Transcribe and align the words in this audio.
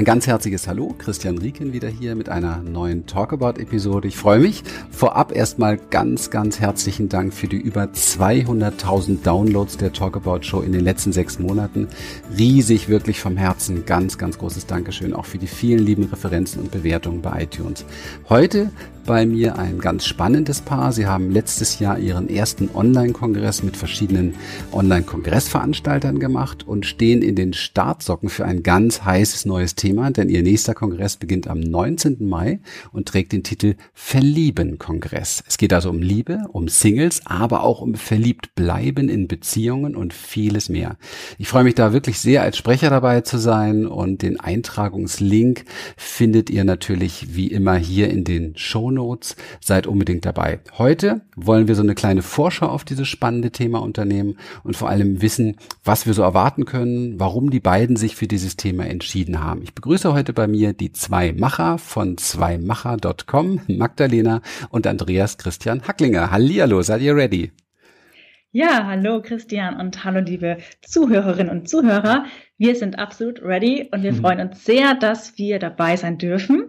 Ein 0.00 0.06
ganz 0.06 0.26
herzliches 0.26 0.66
Hallo, 0.66 0.94
Christian 0.96 1.36
Rieken 1.36 1.74
wieder 1.74 1.88
hier 1.88 2.14
mit 2.14 2.30
einer 2.30 2.62
neuen 2.62 3.04
Talkabout-Episode. 3.04 4.08
Ich 4.08 4.16
freue 4.16 4.40
mich. 4.40 4.62
Vorab 4.90 5.30
erstmal 5.30 5.76
ganz, 5.76 6.30
ganz 6.30 6.58
herzlichen 6.58 7.10
Dank 7.10 7.34
für 7.34 7.48
die 7.48 7.58
über 7.58 7.82
200.000 7.82 9.22
Downloads 9.22 9.76
der 9.76 9.92
Talkabout 9.92 10.40
Show 10.40 10.62
in 10.62 10.72
den 10.72 10.80
letzten 10.80 11.12
sechs 11.12 11.38
Monaten. 11.38 11.86
Riesig, 12.34 12.88
wirklich 12.88 13.20
vom 13.20 13.36
Herzen. 13.36 13.84
Ganz, 13.84 14.16
ganz 14.16 14.38
großes 14.38 14.64
Dankeschön 14.64 15.12
auch 15.12 15.26
für 15.26 15.36
die 15.36 15.46
vielen 15.46 15.80
lieben 15.80 16.04
Referenzen 16.04 16.62
und 16.62 16.70
Bewertungen 16.70 17.20
bei 17.20 17.42
iTunes. 17.42 17.84
Heute 18.30 18.70
bei 19.10 19.26
mir 19.26 19.58
ein 19.58 19.80
ganz 19.80 20.06
spannendes 20.06 20.60
Paar. 20.60 20.92
Sie 20.92 21.04
haben 21.04 21.32
letztes 21.32 21.80
Jahr 21.80 21.98
ihren 21.98 22.30
ersten 22.30 22.70
Online-Kongress 22.72 23.64
mit 23.64 23.76
verschiedenen 23.76 24.36
Online-Kongressveranstaltern 24.70 26.20
gemacht 26.20 26.64
und 26.64 26.86
stehen 26.86 27.20
in 27.20 27.34
den 27.34 27.52
Startsocken 27.52 28.28
für 28.28 28.44
ein 28.44 28.62
ganz 28.62 29.02
heißes 29.02 29.46
neues 29.46 29.74
Thema, 29.74 30.12
denn 30.12 30.28
ihr 30.28 30.44
nächster 30.44 30.74
Kongress 30.74 31.16
beginnt 31.16 31.48
am 31.48 31.58
19. 31.58 32.18
Mai 32.20 32.60
und 32.92 33.08
trägt 33.08 33.32
den 33.32 33.42
Titel 33.42 33.74
Verlieben-Kongress. 33.94 35.42
Es 35.48 35.58
geht 35.58 35.72
also 35.72 35.90
um 35.90 36.00
Liebe, 36.02 36.44
um 36.52 36.68
Singles, 36.68 37.22
aber 37.24 37.64
auch 37.64 37.80
um 37.80 37.96
verliebt 37.96 38.54
bleiben 38.54 39.08
in 39.08 39.26
Beziehungen 39.26 39.96
und 39.96 40.14
vieles 40.14 40.68
mehr. 40.68 40.98
Ich 41.36 41.48
freue 41.48 41.64
mich 41.64 41.74
da 41.74 41.92
wirklich 41.92 42.20
sehr, 42.20 42.42
als 42.42 42.56
Sprecher 42.56 42.90
dabei 42.90 43.22
zu 43.22 43.38
sein 43.38 43.86
und 43.86 44.22
den 44.22 44.38
Eintragungslink 44.38 45.64
findet 45.96 46.48
ihr 46.48 46.62
natürlich 46.62 47.34
wie 47.34 47.48
immer 47.48 47.74
hier 47.74 48.08
in 48.08 48.22
den 48.22 48.56
Show 48.56 48.99
Notes. 49.00 49.36
Seid 49.60 49.86
unbedingt 49.86 50.26
dabei. 50.26 50.60
Heute 50.76 51.22
wollen 51.34 51.68
wir 51.68 51.74
so 51.74 51.82
eine 51.82 51.94
kleine 51.94 52.22
Vorschau 52.22 52.66
auf 52.66 52.84
dieses 52.84 53.08
spannende 53.08 53.50
Thema 53.50 53.80
unternehmen 53.80 54.36
und 54.62 54.76
vor 54.76 54.90
allem 54.90 55.22
wissen, 55.22 55.56
was 55.84 56.06
wir 56.06 56.12
so 56.12 56.22
erwarten 56.22 56.66
können, 56.66 57.18
warum 57.18 57.50
die 57.50 57.60
beiden 57.60 57.96
sich 57.96 58.14
für 58.14 58.26
dieses 58.26 58.56
Thema 58.56 58.86
entschieden 58.86 59.42
haben. 59.42 59.62
Ich 59.62 59.74
begrüße 59.74 60.12
heute 60.12 60.32
bei 60.32 60.46
mir 60.46 60.74
die 60.74 60.92
zwei 60.92 61.32
Macher 61.32 61.78
von 61.78 62.18
zweimacher.com, 62.18 63.60
Magdalena 63.68 64.42
und 64.68 64.86
Andreas 64.86 65.38
Christian 65.38 65.82
Hacklinger. 65.82 66.30
Hallihallo, 66.30 66.82
seid 66.82 67.00
ihr 67.00 67.16
ready? 67.16 67.52
Ja, 68.52 68.84
hallo 68.86 69.22
Christian 69.22 69.78
und 69.78 70.04
hallo 70.04 70.18
liebe 70.18 70.58
Zuhörerinnen 70.82 71.56
und 71.56 71.68
Zuhörer. 71.68 72.24
Wir 72.58 72.74
sind 72.74 72.98
absolut 72.98 73.40
ready 73.42 73.88
und 73.92 74.02
wir 74.02 74.10
mhm. 74.10 74.16
freuen 74.16 74.40
uns 74.40 74.64
sehr, 74.64 74.94
dass 74.94 75.38
wir 75.38 75.60
dabei 75.60 75.94
sein 75.94 76.18
dürfen 76.18 76.68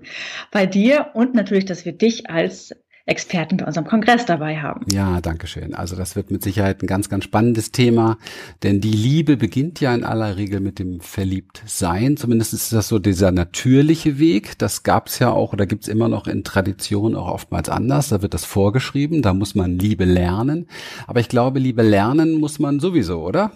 bei 0.52 0.68
dir 0.68 1.10
und 1.16 1.34
natürlich, 1.34 1.66
dass 1.66 1.84
wir 1.84 1.94
dich 1.94 2.30
als 2.30 2.76
Experten 3.06 3.58
bei 3.58 3.66
unserem 3.66 3.88
Kongress 3.88 4.26
dabei 4.26 4.58
haben. 4.58 4.86
Ja, 4.92 5.22
danke 5.22 5.48
schön. 5.48 5.74
Also 5.74 5.96
das 5.96 6.16
wird 6.16 6.32
mit 6.32 6.44
Sicherheit 6.44 6.82
ein 6.82 6.88
ganz, 6.88 7.10
ganz 7.10 7.24
spannendes 7.24 7.72
Thema, 7.72 8.18
denn 8.64 8.80
die 8.82 8.92
Liebe 8.92 9.38
beginnt 9.38 9.80
ja 9.82 9.94
in 9.94 10.04
aller 10.04 10.38
Regel 10.38 10.60
mit 10.60 10.80
dem 10.80 11.02
Verliebtsein. 11.02 12.18
Zumindest 12.18 12.54
ist 12.54 12.74
das 12.74 12.88
so 12.88 13.00
dieser 13.00 13.32
natürliche 13.32 14.20
Weg. 14.20 14.58
Das 14.60 14.84
gab 14.84 15.08
es 15.08 15.20
ja 15.20 15.32
auch 15.32 15.54
oder 15.54 15.66
gibt 15.66 15.84
es 15.84 15.90
immer 15.90 16.08
noch 16.08 16.28
in 16.28 16.44
Tradition 16.44 17.16
auch 17.16 17.28
oftmals 17.28 17.70
anders. 17.70 18.10
Da 18.10 18.22
wird 18.22 18.34
das 18.34 18.46
vorgeschrieben, 18.46 19.22
da 19.22 19.34
muss 19.34 19.56
man 19.56 19.80
Liebe 19.80 20.06
lernen. 20.06 20.68
Aber 21.08 21.20
ich 21.20 21.30
glaube, 21.30 21.60
Liebe 21.60 21.82
lernen 21.82 22.40
muss 22.40 22.60
man 22.60 22.80
sowieso, 22.80 23.22
oder? 23.22 23.52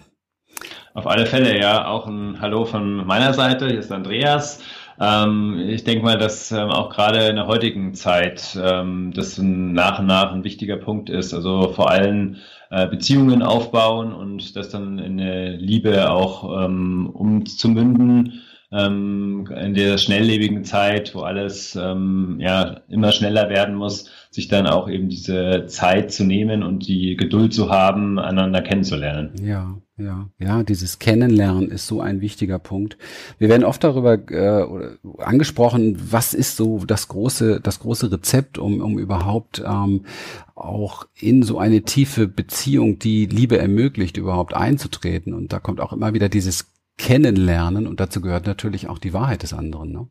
Auf 0.94 1.06
alle 1.06 1.26
Fälle, 1.26 1.58
ja. 1.58 1.86
Auch 1.86 2.06
ein 2.06 2.40
Hallo 2.40 2.64
von 2.64 3.06
meiner 3.06 3.34
Seite. 3.34 3.66
Hier 3.66 3.80
ist 3.80 3.92
Andreas. 3.92 4.60
Ähm, 4.98 5.58
ich 5.68 5.84
denke 5.84 6.04
mal, 6.04 6.18
dass 6.18 6.50
ähm, 6.52 6.70
auch 6.70 6.90
gerade 6.90 7.26
in 7.28 7.36
der 7.36 7.46
heutigen 7.46 7.94
Zeit 7.94 8.58
ähm, 8.60 9.12
das 9.14 9.38
nach 9.38 9.98
und 9.98 10.06
nach 10.06 10.32
ein 10.32 10.44
wichtiger 10.44 10.76
Punkt 10.76 11.10
ist. 11.10 11.34
Also 11.34 11.72
vor 11.72 11.90
allem 11.90 12.36
äh, 12.70 12.86
Beziehungen 12.86 13.42
aufbauen 13.42 14.12
und 14.12 14.56
das 14.56 14.70
dann 14.70 14.98
in 14.98 15.20
eine 15.20 15.56
Liebe 15.56 16.10
auch 16.10 16.64
ähm, 16.64 17.10
umzumünden 17.10 18.42
ähm, 18.72 19.48
in 19.54 19.74
der 19.74 19.98
schnelllebigen 19.98 20.64
Zeit, 20.64 21.14
wo 21.14 21.20
alles 21.20 21.76
ähm, 21.76 22.38
ja 22.40 22.80
immer 22.88 23.12
schneller 23.12 23.48
werden 23.48 23.74
muss, 23.74 24.10
sich 24.30 24.48
dann 24.48 24.66
auch 24.66 24.88
eben 24.88 25.08
diese 25.08 25.66
Zeit 25.66 26.12
zu 26.12 26.24
nehmen 26.24 26.62
und 26.62 26.86
die 26.86 27.16
Geduld 27.16 27.54
zu 27.54 27.70
haben, 27.70 28.18
einander 28.18 28.62
kennenzulernen. 28.62 29.32
Ja, 29.42 29.76
ja, 29.98 30.28
ja, 30.38 30.62
dieses 30.62 30.98
Kennenlernen 30.98 31.70
ist 31.70 31.86
so 31.86 32.02
ein 32.02 32.20
wichtiger 32.20 32.58
Punkt. 32.58 32.98
Wir 33.38 33.48
werden 33.48 33.64
oft 33.64 33.82
darüber 33.82 34.18
äh, 34.30 34.94
angesprochen, 35.22 35.96
was 36.10 36.34
ist 36.34 36.58
so 36.58 36.84
das 36.84 37.08
große, 37.08 37.60
das 37.62 37.80
große 37.80 38.12
Rezept, 38.12 38.58
um, 38.58 38.82
um 38.82 38.98
überhaupt 38.98 39.62
ähm, 39.66 40.04
auch 40.54 41.06
in 41.18 41.42
so 41.42 41.58
eine 41.58 41.82
tiefe 41.82 42.28
Beziehung, 42.28 42.98
die 42.98 43.24
Liebe 43.24 43.58
ermöglicht, 43.58 44.18
überhaupt 44.18 44.52
einzutreten. 44.52 45.32
Und 45.32 45.54
da 45.54 45.60
kommt 45.60 45.80
auch 45.80 45.94
immer 45.94 46.12
wieder 46.12 46.28
dieses 46.28 46.75
Kennenlernen 46.98 47.86
und 47.86 48.00
dazu 48.00 48.20
gehört 48.20 48.46
natürlich 48.46 48.88
auch 48.88 48.98
die 48.98 49.12
Wahrheit 49.12 49.42
des 49.42 49.52
anderen. 49.52 49.92
Ne? 49.92 50.08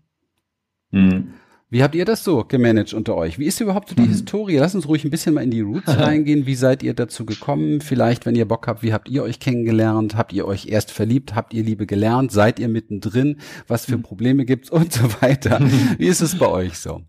Mhm. 0.91 1.33
Wie 1.75 1.81
habt 1.81 1.95
ihr 1.95 2.05
das 2.05 2.23
so 2.23 2.43
gemanagt 2.43 2.93
unter 2.93 3.15
euch? 3.15 3.39
Wie 3.39 3.47
ist 3.47 3.59
überhaupt 3.59 3.89
so 3.89 3.95
die 3.95 4.03
mhm. 4.03 4.09
Historie? 4.09 4.57
Lass 4.57 4.75
uns 4.75 4.87
ruhig 4.87 5.03
ein 5.03 5.09
bisschen 5.09 5.33
mal 5.33 5.43
in 5.43 5.49
die 5.49 5.61
Roots 5.61 5.87
reingehen. 5.97 6.45
Wie 6.45 6.55
seid 6.55 6.83
ihr 6.83 6.93
dazu 6.93 7.25
gekommen? 7.25 7.81
Vielleicht, 7.81 8.25
wenn 8.25 8.35
ihr 8.35 8.47
Bock 8.47 8.67
habt, 8.67 8.83
wie 8.83 8.93
habt 8.93 9.09
ihr 9.09 9.23
euch 9.23 9.39
kennengelernt? 9.39 10.15
Habt 10.15 10.31
ihr 10.31 10.45
euch 10.47 10.67
erst 10.67 10.91
verliebt? 10.91 11.33
Habt 11.33 11.53
ihr 11.53 11.63
Liebe 11.63 11.87
gelernt? 11.87 12.31
Seid 12.31 12.59
ihr 12.59 12.67
mittendrin? 12.67 13.39
Was 13.67 13.85
für 13.85 13.97
mhm. 13.97 14.03
Probleme 14.03 14.45
gibt's 14.45 14.69
und 14.69 14.93
so 14.93 15.03
weiter? 15.21 15.59
Wie 15.97 16.07
ist 16.07 16.21
es 16.21 16.37
bei 16.37 16.47
euch 16.47 16.77
so? 16.77 17.01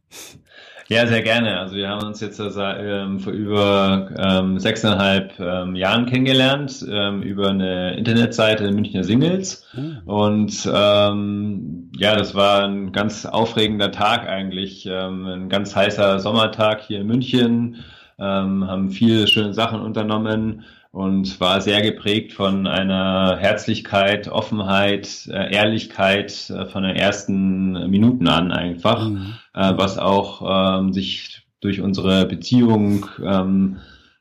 Ja, 0.88 1.06
sehr 1.06 1.22
gerne. 1.22 1.58
Also 1.58 1.74
wir 1.74 1.88
haben 1.88 2.06
uns 2.06 2.20
jetzt 2.20 2.40
ähm, 2.40 3.18
vor 3.18 3.32
über 3.32 4.08
ähm, 4.16 4.58
sechseinhalb 4.60 5.38
ähm, 5.40 5.74
Jahren 5.74 6.06
kennengelernt 6.06 6.86
ähm, 6.88 7.22
über 7.22 7.50
eine 7.50 7.96
Internetseite 7.96 8.70
Münchner 8.70 9.02
Singles. 9.02 9.66
Mhm. 9.74 9.98
Und 10.04 10.70
ähm, 10.72 11.90
ja, 11.96 12.14
das 12.14 12.36
war 12.36 12.64
ein 12.64 12.92
ganz 12.92 13.26
aufregender 13.26 13.90
Tag 13.90 14.28
eigentlich, 14.28 14.86
ähm, 14.86 15.26
ein 15.26 15.48
ganz 15.48 15.74
heißer 15.74 16.20
Sommertag 16.20 16.82
hier 16.82 17.00
in 17.00 17.06
München. 17.06 17.84
Haben 18.18 18.92
viele 18.92 19.26
schöne 19.26 19.52
Sachen 19.52 19.82
unternommen 19.82 20.64
und 20.96 21.38
war 21.40 21.60
sehr 21.60 21.82
geprägt 21.82 22.32
von 22.32 22.66
einer 22.66 23.36
Herzlichkeit, 23.36 24.28
Offenheit, 24.28 25.28
äh, 25.30 25.54
Ehrlichkeit 25.54 26.48
äh, 26.48 26.64
von 26.64 26.84
den 26.84 26.96
ersten 26.96 27.90
Minuten 27.90 28.26
an 28.28 28.50
einfach, 28.50 29.10
mhm. 29.10 29.34
äh, 29.52 29.74
was 29.76 29.98
auch 29.98 30.78
ähm, 30.80 30.94
sich 30.94 31.42
durch 31.60 31.82
unsere 31.82 32.24
Beziehung 32.24 33.04
ähm, 33.22 33.76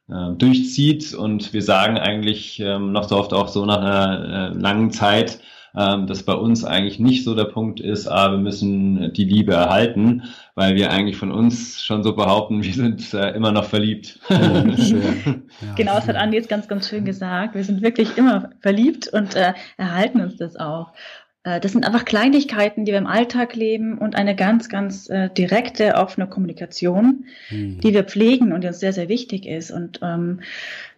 äh, 0.10 0.34
durchzieht 0.38 1.14
und 1.14 1.54
wir 1.54 1.62
sagen 1.62 1.98
eigentlich 1.98 2.60
ähm, 2.60 2.92
noch 2.92 3.08
so 3.08 3.16
oft 3.16 3.32
auch 3.32 3.48
so 3.48 3.66
nach 3.66 3.78
einer 3.78 4.52
äh, 4.52 4.60
langen 4.60 4.92
Zeit, 4.92 5.40
ähm, 5.78 6.08
das 6.08 6.24
bei 6.24 6.34
uns 6.34 6.64
eigentlich 6.64 7.00
nicht 7.00 7.24
so 7.24 7.36
der 7.36 7.46
Punkt 7.46 7.80
ist, 7.80 8.08
aber 8.08 8.36
wir 8.36 8.42
müssen 8.42 9.14
die 9.14 9.26
Liebe 9.26 9.54
erhalten, 9.54 10.24
weil 10.56 10.76
wir 10.76 10.92
eigentlich 10.92 11.18
von 11.18 11.32
uns 11.32 11.84
schon 11.84 12.04
so 12.04 12.16
behaupten, 12.16 12.64
wir 12.64 12.74
sind 12.74 13.14
äh, 13.14 13.32
immer 13.32 13.52
noch 13.52 13.66
verliebt. 13.66 14.20
Oh. 14.30 14.36
Ja, 15.62 15.74
genau, 15.76 15.96
das 15.96 16.08
hat 16.08 16.18
Andi 16.18 16.36
jetzt 16.36 16.50
ganz, 16.50 16.68
ganz 16.68 16.90
schön 16.90 17.06
gesagt. 17.06 17.56
Wir 17.56 17.64
sind 17.64 17.82
wirklich 17.82 18.18
immer 18.18 18.50
verliebt 18.60 19.08
und 19.08 19.36
äh, 19.36 19.54
erhalten 19.78 20.20
uns 20.20 20.36
das 20.38 20.58
auch. 20.58 20.92
Äh, 21.44 21.62
das 21.62 21.72
sind 21.72 21.86
einfach 21.86 22.04
Kleinigkeiten, 22.04 22.84
die 22.84 22.92
wir 22.92 23.00
im 23.00 23.08
Alltag 23.08 23.56
leben 23.56 23.98
und 23.98 24.16
eine 24.16 24.36
ganz, 24.36 24.68
ganz 24.68 25.10
äh, 25.10 25.30
direkte, 25.30 25.96
offene 25.96 26.28
Kommunikation, 26.28 27.26
mhm. 27.50 27.80
die 27.80 27.94
wir 27.94 28.04
pflegen 28.04 28.52
und 28.52 28.62
die 28.62 28.68
uns 28.68 28.80
sehr, 28.80 28.94
sehr 28.94 29.08
wichtig 29.08 29.46
ist. 29.46 29.72
Und 29.72 30.00
ähm, 30.02 30.42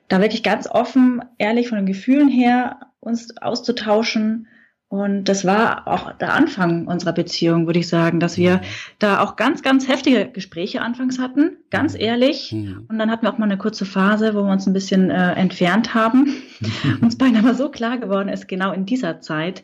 da 0.07 0.21
wirklich 0.21 0.43
ganz 0.43 0.67
offen, 0.67 1.21
ehrlich 1.37 1.67
von 1.67 1.77
den 1.77 1.85
Gefühlen 1.85 2.29
her 2.29 2.79
uns 2.99 3.37
auszutauschen 3.37 4.47
und 4.89 5.25
das 5.25 5.43
war 5.43 5.85
auch 5.87 6.13
der 6.13 6.33
Anfang 6.33 6.87
unserer 6.87 7.11
Beziehung, 7.11 7.65
würde 7.65 7.79
ich 7.79 7.89
sagen, 7.89 8.21
dass 8.21 8.37
wir 8.37 8.57
mhm. 8.57 8.61
da 8.99 9.19
auch 9.21 9.35
ganz, 9.35 9.61
ganz 9.61 9.87
heftige 9.89 10.29
Gespräche 10.29 10.81
anfangs 10.81 11.19
hatten, 11.19 11.57
ganz 11.69 11.93
mhm. 11.93 11.99
ehrlich. 11.99 12.53
Mhm. 12.53 12.85
Und 12.87 12.97
dann 12.97 13.11
hatten 13.11 13.25
wir 13.25 13.33
auch 13.33 13.37
mal 13.37 13.45
eine 13.45 13.57
kurze 13.57 13.85
Phase, 13.85 14.33
wo 14.33 14.43
wir 14.43 14.51
uns 14.51 14.65
ein 14.65 14.73
bisschen 14.73 15.09
äh, 15.09 15.33
entfernt 15.33 15.93
haben. 15.93 16.41
uns 17.01 17.17
beinahe 17.17 17.43
aber 17.43 17.53
so 17.53 17.69
klar 17.69 17.97
geworden 17.97 18.29
ist, 18.29 18.47
genau 18.47 18.71
in 18.71 18.85
dieser 18.85 19.19
Zeit, 19.19 19.63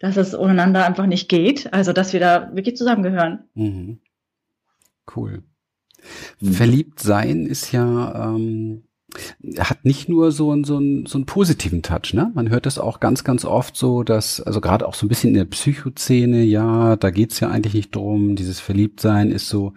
dass 0.00 0.16
es 0.16 0.36
ohneinander 0.36 0.84
einfach 0.84 1.06
nicht 1.06 1.28
geht. 1.28 1.72
Also, 1.72 1.92
dass 1.92 2.12
wir 2.12 2.20
da 2.20 2.50
wirklich 2.54 2.76
zusammengehören. 2.76 3.44
Mhm. 3.54 4.00
Cool. 5.14 5.44
Verliebt 6.42 7.00
sein 7.00 7.46
ist 7.46 7.70
ja 7.70 8.34
ähm, 8.34 8.82
hat 9.58 9.84
nicht 9.84 10.08
nur 10.08 10.32
so 10.32 10.50
einen, 10.50 10.64
so 10.64 10.76
einen, 10.76 11.06
so 11.06 11.18
einen 11.18 11.26
positiven 11.26 11.82
Touch, 11.82 12.14
ne? 12.14 12.30
Man 12.34 12.50
hört 12.50 12.66
das 12.66 12.78
auch 12.78 13.00
ganz, 13.00 13.24
ganz 13.24 13.44
oft 13.44 13.76
so, 13.76 14.02
dass, 14.02 14.40
also 14.40 14.60
gerade 14.60 14.86
auch 14.86 14.94
so 14.94 15.06
ein 15.06 15.08
bisschen 15.08 15.30
in 15.30 15.36
der 15.36 15.44
Psychoszene, 15.44 16.42
ja, 16.42 16.96
da 16.96 17.10
geht's 17.10 17.40
ja 17.40 17.48
eigentlich 17.48 17.74
nicht 17.74 17.94
drum, 17.94 18.36
dieses 18.36 18.60
Verliebtsein 18.60 19.30
ist 19.30 19.48
so, 19.48 19.72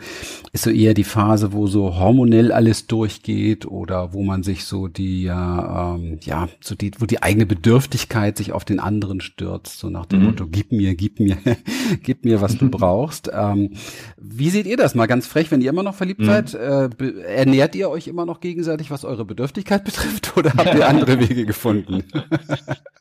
ist 0.54 0.63
so 0.63 0.69
eher 0.69 0.94
die 0.94 1.04
Phase, 1.04 1.54
wo 1.54 1.68
so 1.68 1.98
hormonell 1.98 2.51
alles 2.51 2.88
durchgeht 2.88 3.66
oder 3.66 4.13
wo 4.13 4.24
man 4.24 4.44
sich 4.44 4.66
so 4.66 4.88
die, 4.88 5.24
ja, 5.24 5.95
ähm, 5.95 6.19
ja, 6.22 6.48
so 6.62 6.75
die, 6.75 6.92
wo 7.00 7.06
die 7.06 7.22
eigene 7.22 7.45
Bedürftigkeit 7.45 8.38
sich 8.38 8.51
auf 8.51 8.66
den 8.66 8.80
anderen 8.80 9.22
stürzt, 9.22 9.80
so 9.80 9.89
nach 9.89 10.06
dem 10.06 10.19
mhm. 10.19 10.25
Motto, 10.25 10.48
gib 10.48 10.72
mir, 10.72 10.95
gib 10.95 11.19
mir, 11.19 11.38
gib 12.04 12.25
mir, 12.25 12.42
was 12.42 12.57
du 12.57 12.69
brauchst. 12.69 13.30
Ähm, 13.34 13.74
wie 14.18 14.50
seht 14.50 14.66
ihr 14.66 14.78
das 14.78 14.95
mal 14.95 15.06
ganz 15.06 15.28
frech, 15.28 15.51
wenn 15.51 15.62
ihr 15.62 15.69
immer 15.69 15.84
noch 15.84 15.95
verliebt 15.95 16.22
mhm. 16.22 16.25
seid? 16.25 16.54
Äh, 16.54 16.89
ernährt 17.28 17.75
ihr 17.75 17.89
euch 17.89 18.07
immer 18.07 18.25
noch 18.25 18.39
gegenseitig, 18.39 18.92
was 18.92 19.06
eure 19.06 19.25
Bedürftigkeit 19.27 19.83
betrifft 19.83 20.35
oder 20.38 20.53
habt 20.53 20.74
ihr 20.74 20.88
andere 20.88 21.19
Wege 21.19 21.45
gefunden? 21.45 22.03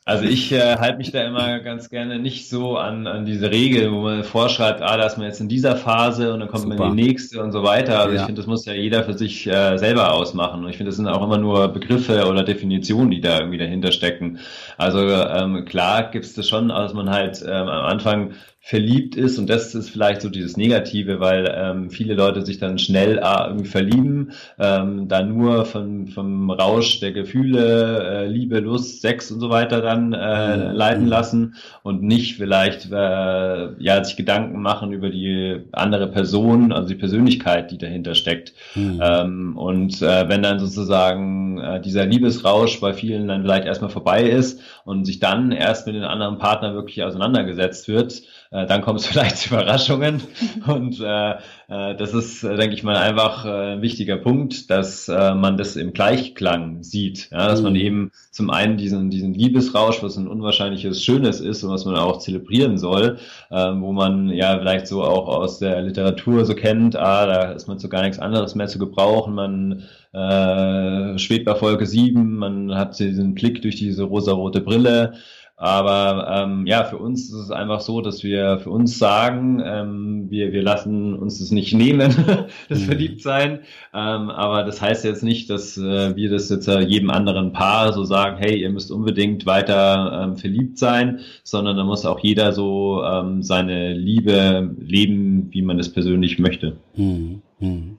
Also 0.07 0.23
ich 0.23 0.53
äh, 0.53 0.77
halte 0.77 0.99
mich 0.99 1.11
da 1.11 1.21
immer 1.27 1.59
ganz 1.59 1.89
gerne 1.89 2.17
nicht 2.17 2.47
so 2.47 2.77
an, 2.77 3.07
an 3.07 3.25
diese 3.25 3.51
Regel, 3.51 3.91
wo 3.91 4.03
man 4.03 4.23
vorschreibt, 4.23 4.81
ah, 4.81 4.95
da 4.95 5.05
ist 5.05 5.17
man 5.17 5.27
jetzt 5.27 5.41
in 5.41 5.49
dieser 5.49 5.75
Phase 5.75 6.33
und 6.33 6.39
dann 6.39 6.47
kommt 6.47 6.63
Super. 6.63 6.77
man 6.77 6.91
in 6.91 6.97
die 6.97 7.03
nächste 7.09 7.43
und 7.43 7.51
so 7.51 7.61
weiter. 7.61 7.99
Also 7.99 8.15
ja. 8.15 8.21
ich 8.21 8.25
finde, 8.25 8.39
das 8.39 8.47
muss 8.47 8.65
ja 8.65 8.71
jeder 8.71 9.03
für 9.03 9.17
sich 9.17 9.45
äh, 9.47 9.75
selber 9.75 10.13
ausmachen. 10.13 10.63
Und 10.63 10.69
ich 10.69 10.77
finde, 10.77 10.91
das 10.91 10.95
sind 10.95 11.09
auch 11.09 11.21
immer 11.21 11.37
nur 11.37 11.67
Begriffe 11.67 12.25
oder 12.25 12.45
Definitionen, 12.45 13.11
die 13.11 13.19
da 13.19 13.39
irgendwie 13.39 13.57
dahinter 13.57 13.91
stecken. 13.91 14.39
Also 14.77 14.99
ähm, 14.99 15.65
klar 15.65 16.09
gibt 16.09 16.23
es 16.23 16.35
das 16.35 16.47
schon, 16.47 16.69
dass 16.69 16.93
man 16.93 17.09
halt 17.09 17.43
ähm, 17.45 17.67
am 17.67 17.85
Anfang 17.85 18.31
verliebt 18.67 19.15
ist 19.15 19.39
und 19.39 19.49
das 19.49 19.73
ist 19.75 19.89
vielleicht 19.89 20.21
so 20.21 20.29
dieses 20.29 20.57
Negative, 20.57 21.21
weil 21.21 21.49
ähm, 21.55 21.89
viele 21.89 22.15
Leute 22.15 22.45
sich 22.45 22.59
dann 22.59 22.77
schnell 22.77 23.17
äh, 23.17 23.47
irgendwie 23.47 23.69
verlieben, 23.69 24.33
ähm, 24.59 25.07
da 25.07 25.23
nur 25.23 25.63
von, 25.63 26.07
vom 26.07 26.51
Rausch 26.51 26.99
der 26.99 27.13
Gefühle, 27.13 28.25
äh, 28.25 28.27
Liebe, 28.27 28.59
Lust, 28.59 29.01
Sex 29.01 29.31
und 29.31 29.39
so 29.39 29.49
weiter 29.49 29.81
dann 29.81 29.96
äh, 30.13 30.57
mhm. 30.57 30.75
leiten 30.75 31.07
lassen 31.07 31.55
und 31.83 32.03
nicht 32.03 32.37
vielleicht 32.37 32.91
äh, 32.91 33.81
ja 33.81 34.03
sich 34.03 34.15
Gedanken 34.15 34.61
machen 34.61 34.91
über 34.91 35.09
die 35.09 35.61
andere 35.71 36.07
Person, 36.07 36.71
also 36.71 36.89
die 36.89 36.95
Persönlichkeit, 36.95 37.71
die 37.71 37.77
dahinter 37.77 38.15
steckt. 38.15 38.53
Mhm. 38.75 38.99
Ähm, 39.01 39.57
und 39.57 40.01
äh, 40.01 40.29
wenn 40.29 40.43
dann 40.43 40.59
sozusagen 40.59 41.59
äh, 41.59 41.81
dieser 41.81 42.05
Liebesrausch 42.05 42.79
bei 42.79 42.93
vielen 42.93 43.27
dann 43.27 43.41
vielleicht 43.41 43.65
erstmal 43.65 43.89
vorbei 43.89 44.23
ist 44.23 44.61
und 44.85 45.05
sich 45.05 45.19
dann 45.19 45.51
erst 45.51 45.87
mit 45.87 45.95
den 45.95 46.03
anderen 46.03 46.37
Partner 46.37 46.73
wirklich 46.73 47.03
auseinandergesetzt 47.03 47.87
wird, 47.87 48.21
äh, 48.51 48.65
dann 48.65 48.81
kommt 48.81 48.99
es 48.99 49.07
vielleicht 49.07 49.37
zu 49.37 49.53
Überraschungen. 49.53 50.21
Und 50.67 50.99
äh, 50.99 51.31
äh, 51.31 51.95
das 51.95 52.13
ist, 52.13 52.43
denke 52.43 52.73
ich 52.73 52.83
mal, 52.83 52.97
einfach 52.97 53.45
äh, 53.45 53.73
ein 53.73 53.81
wichtiger 53.81 54.17
Punkt, 54.17 54.69
dass 54.69 55.07
äh, 55.07 55.35
man 55.35 55.57
das 55.57 55.75
im 55.75 55.93
Gleichklang 55.93 56.83
sieht. 56.83 57.29
Ja? 57.31 57.47
Dass 57.47 57.59
mhm. 57.59 57.65
man 57.65 57.75
eben 57.75 58.11
zum 58.31 58.49
einen 58.49 58.77
diesen, 58.77 59.09
diesen 59.09 59.33
Liebesrausch, 59.33 60.01
was 60.03 60.17
ein 60.17 60.27
unwahrscheinliches 60.27 61.03
Schönes 61.03 61.39
ist 61.41 61.63
und 61.63 61.71
was 61.71 61.85
man 61.85 61.95
auch 61.95 62.19
zelebrieren 62.19 62.77
soll, 62.77 63.17
äh, 63.49 63.55
wo 63.55 63.91
man 63.91 64.29
ja 64.29 64.57
vielleicht 64.57 64.87
so 64.87 65.03
auch 65.03 65.27
aus 65.27 65.59
der 65.59 65.81
Literatur 65.81 66.45
so 66.45 66.55
kennt, 66.55 66.95
ah, 66.95 67.25
da 67.25 67.51
ist 67.51 67.67
man 67.67 67.79
zu 67.79 67.89
gar 67.89 68.03
nichts 68.03 68.19
anderes 68.19 68.55
mehr 68.55 68.67
zu 68.67 68.79
gebrauchen, 68.79 69.33
man 69.33 69.83
äh, 70.13 71.17
schwebt 71.17 71.45
bei 71.45 71.55
Folge 71.55 71.85
7, 71.85 72.37
man 72.37 72.75
hat 72.75 72.97
diesen 72.99 73.35
Blick 73.35 73.61
durch 73.61 73.75
diese 73.75 74.03
rosarote 74.03 74.61
Brille, 74.61 75.13
aber 75.59 76.27
ähm, 76.31 76.67
ja, 76.67 76.83
für 76.83 76.99
uns 76.99 77.29
ist 77.29 77.33
es 77.33 77.49
einfach 77.49 77.81
so, 77.81 78.01
dass 78.01 78.23
wir 78.23 78.59
für 78.59 78.69
uns 78.69 78.99
sagen, 78.99 79.59
ähm, 79.65 80.29
wir, 80.29 80.53
wir 80.53 80.61
lassen 80.61 81.15
uns 81.15 81.39
das 81.39 81.49
nicht 81.49 81.73
nehmen, 81.73 82.13
das 82.69 82.81
mhm. 82.81 82.83
Verliebtsein. 82.83 83.59
Ähm, 83.91 84.29
aber 84.29 84.63
das 84.63 84.79
heißt 84.83 85.03
jetzt 85.03 85.23
nicht, 85.23 85.49
dass 85.49 85.75
äh, 85.75 86.15
wir 86.15 86.29
das 86.29 86.49
jetzt 86.49 86.67
äh, 86.67 86.81
jedem 86.81 87.09
anderen 87.09 87.53
Paar 87.53 87.91
so 87.91 88.03
sagen, 88.03 88.37
hey, 88.37 88.61
ihr 88.61 88.69
müsst 88.69 88.91
unbedingt 88.91 89.47
weiter 89.47 90.25
ähm, 90.25 90.37
verliebt 90.37 90.77
sein, 90.77 91.21
sondern 91.43 91.75
da 91.75 91.83
muss 91.83 92.05
auch 92.05 92.19
jeder 92.19 92.53
so 92.53 93.03
ähm, 93.03 93.41
seine 93.41 93.95
Liebe 93.95 94.75
leben, 94.79 95.47
wie 95.49 95.63
man 95.63 95.79
es 95.79 95.91
persönlich 95.91 96.37
möchte. 96.37 96.77
Mhm. 96.95 97.41
Mhm. 97.59 97.97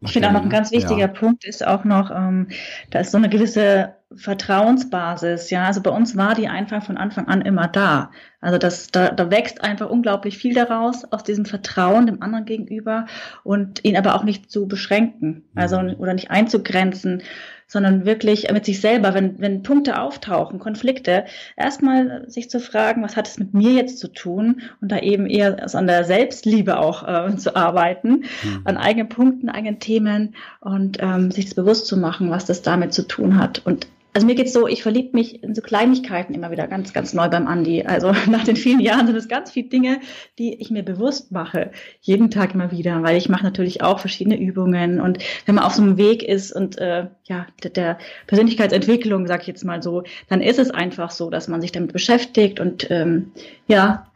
Ich 0.00 0.12
finde 0.12 0.28
auch 0.28 0.32
noch 0.32 0.42
ein 0.42 0.50
ganz 0.50 0.72
wichtiger 0.72 0.98
ja. 0.98 1.08
Punkt 1.08 1.44
ist 1.44 1.64
auch 1.64 1.84
noch, 1.84 2.10
ähm, 2.10 2.48
da 2.90 2.98
ist 3.00 3.12
so 3.12 3.18
eine 3.18 3.28
gewisse 3.28 3.97
Vertrauensbasis. 4.14 5.50
Ja, 5.50 5.66
also 5.66 5.82
bei 5.82 5.90
uns 5.90 6.16
war 6.16 6.34
die 6.34 6.48
einfach 6.48 6.82
von 6.82 6.96
Anfang 6.96 7.28
an 7.28 7.42
immer 7.42 7.68
da. 7.68 8.10
Also 8.40 8.56
das, 8.56 8.88
da, 8.88 9.10
da 9.10 9.30
wächst 9.30 9.62
einfach 9.62 9.90
unglaublich 9.90 10.38
viel 10.38 10.54
daraus 10.54 11.04
aus 11.12 11.24
diesem 11.24 11.44
Vertrauen 11.44 12.06
dem 12.06 12.22
anderen 12.22 12.46
gegenüber 12.46 13.06
und 13.44 13.84
ihn 13.84 13.96
aber 13.96 14.14
auch 14.14 14.24
nicht 14.24 14.50
zu 14.50 14.66
beschränken, 14.66 15.44
also 15.54 15.80
mhm. 15.80 15.96
oder 15.98 16.14
nicht 16.14 16.30
einzugrenzen 16.30 17.22
sondern 17.70 18.06
wirklich 18.06 18.50
mit 18.50 18.64
sich 18.64 18.80
selber, 18.80 19.12
wenn, 19.12 19.38
wenn 19.40 19.62
Punkte 19.62 20.00
auftauchen, 20.00 20.58
Konflikte, 20.58 21.26
erstmal 21.54 22.28
sich 22.28 22.48
zu 22.48 22.60
fragen, 22.60 23.02
was 23.02 23.14
hat 23.14 23.28
es 23.28 23.38
mit 23.38 23.52
mir 23.52 23.72
jetzt 23.72 23.98
zu 23.98 24.08
tun 24.08 24.62
und 24.80 24.90
da 24.90 24.98
eben 24.98 25.26
eher 25.26 25.62
also 25.62 25.76
an 25.76 25.86
der 25.86 26.04
Selbstliebe 26.04 26.78
auch 26.78 27.06
äh, 27.06 27.36
zu 27.36 27.54
arbeiten, 27.54 28.24
mhm. 28.42 28.62
an 28.64 28.78
eigenen 28.78 29.10
Punkten, 29.10 29.50
eigenen 29.50 29.80
Themen 29.80 30.34
und 30.60 30.96
ähm, 31.00 31.30
sich 31.30 31.44
das 31.44 31.54
bewusst 31.54 31.86
zu 31.86 31.98
machen, 31.98 32.30
was 32.30 32.46
das 32.46 32.62
damit 32.62 32.94
zu 32.94 33.06
tun 33.06 33.38
hat. 33.38 33.60
Und 33.66 33.86
also 34.14 34.26
mir 34.26 34.34
geht's 34.34 34.52
so, 34.52 34.66
ich 34.66 34.82
verliebe 34.82 35.16
mich 35.16 35.42
in 35.42 35.54
so 35.54 35.62
Kleinigkeiten 35.62 36.34
immer 36.34 36.50
wieder 36.50 36.66
ganz, 36.66 36.92
ganz 36.92 37.12
neu 37.14 37.28
beim 37.28 37.46
Andi. 37.46 37.84
Also 37.84 38.12
nach 38.28 38.44
den 38.44 38.56
vielen 38.56 38.80
Jahren 38.80 39.06
sind 39.06 39.16
es 39.16 39.28
ganz 39.28 39.50
viele 39.50 39.68
Dinge, 39.68 40.00
die 40.38 40.54
ich 40.60 40.70
mir 40.70 40.82
bewusst 40.82 41.30
mache, 41.30 41.70
jeden 42.00 42.30
Tag 42.30 42.54
immer 42.54 42.72
wieder, 42.72 43.02
weil 43.02 43.16
ich 43.16 43.28
mache 43.28 43.44
natürlich 43.44 43.82
auch 43.82 44.00
verschiedene 44.00 44.38
Übungen 44.38 45.00
und 45.00 45.18
wenn 45.46 45.54
man 45.54 45.64
auf 45.64 45.74
so 45.74 45.82
einem 45.82 45.96
Weg 45.98 46.22
ist 46.22 46.52
und 46.52 46.78
äh, 46.78 47.08
ja 47.24 47.46
der, 47.62 47.70
der 47.70 47.98
Persönlichkeitsentwicklung, 48.26 49.26
sag 49.26 49.42
ich 49.42 49.48
jetzt 49.48 49.64
mal 49.64 49.82
so, 49.82 50.02
dann 50.28 50.40
ist 50.40 50.58
es 50.58 50.70
einfach 50.70 51.10
so, 51.10 51.30
dass 51.30 51.48
man 51.48 51.60
sich 51.60 51.72
damit 51.72 51.92
beschäftigt 51.92 52.60
und 52.60 52.90
ähm, 52.90 53.32
ja 53.66 54.06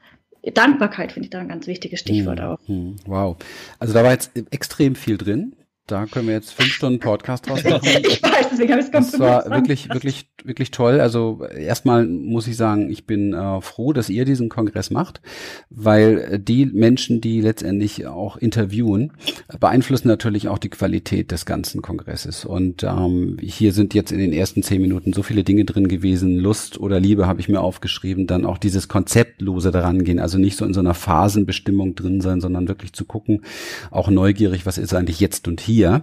Dankbarkeit 0.55 1.13
finde 1.13 1.27
ich 1.27 1.31
da 1.31 1.39
ein 1.39 1.49
ganz 1.49 1.67
wichtiges 1.67 2.01
Stichwort 2.01 2.41
hm, 2.41 2.47
auch. 2.47 2.59
Hm, 2.67 2.97
wow. 3.07 3.37
Also 3.79 3.95
da 3.95 4.03
war 4.03 4.11
jetzt 4.11 4.33
extrem 4.51 4.97
viel 4.97 5.17
drin. 5.17 5.55
Da 5.93 6.07
können 6.07 6.27
wir 6.27 6.33
jetzt 6.33 6.55
fünf 6.55 6.73
Stunden 6.73 7.01
Podcast 7.01 7.47
draus 7.47 7.63
machen. 7.69 7.83
ich 7.85 8.23
weiß, 8.23 8.47
deswegen 8.51 8.73
habe 8.73 8.81
ich 8.81 8.87
es 8.87 8.91
Das 8.91 9.21
war 9.21 9.51
wirklich, 9.51 9.91
wirklich, 9.91 10.27
wirklich 10.43 10.71
toll. 10.71 11.01
Also 11.01 11.45
erstmal 11.55 12.07
muss 12.07 12.47
ich 12.47 12.57
sagen, 12.57 12.91
ich 12.91 13.07
bin 13.07 13.35
äh, 13.35 13.61
froh, 13.61 13.93
dass 13.93 14.09
ihr 14.09 14.25
diesen 14.25 14.49
Kongress 14.49 14.91
macht, 14.91 15.21
weil 15.69 16.39
die 16.39 16.65
Menschen, 16.65 17.21
die 17.21 17.43
letztendlich 17.43 18.07
auch 18.07 18.39
interviewen, 18.39 19.13
beeinflussen 19.61 20.09
natürlich 20.09 20.49
auch 20.49 20.57
die 20.57 20.71
Qualität 20.71 21.31
des 21.31 21.45
ganzen 21.45 21.83
Kongresses. 21.83 22.47
Und 22.47 22.85
ähm, 22.85 23.37
hier 23.43 23.75
sind 23.75 23.93
jetzt 23.93 24.13
in 24.13 24.19
den 24.19 24.33
ersten 24.33 24.63
zehn 24.63 24.81
Minuten 24.81 25.13
so 25.13 25.23
viele 25.23 25.45
Dinge 25.45 25.67
drin 25.67 25.89
gewesen. 25.89 26.39
Lust 26.39 26.81
oder 26.81 27.01
Liebe 27.01 27.27
habe 27.27 27.41
ich 27.41 27.51
mir 27.51 27.61
aufgeschrieben. 27.61 28.27
Dann 28.27 28.47
auch 28.47 28.57
dieses 28.57 28.89
konzeptlose 28.89 29.71
daran 29.71 30.05
gehen. 30.05 30.21
Also 30.21 30.39
nicht 30.39 30.57
so 30.57 30.65
in 30.65 30.73
so 30.73 30.81
einer 30.81 30.95
Phasenbestimmung 30.95 31.97
drin 31.97 32.23
sein, 32.23 32.41
sondern 32.41 32.67
wirklich 32.67 32.95
zu 32.95 33.05
gucken, 33.05 33.43
auch 33.91 34.09
neugierig, 34.09 34.65
was 34.65 34.79
ist 34.79 34.95
eigentlich 34.95 35.21
jetzt 35.21 35.49
und 35.49 35.61
hier 35.61 35.82
hier. 35.83 36.03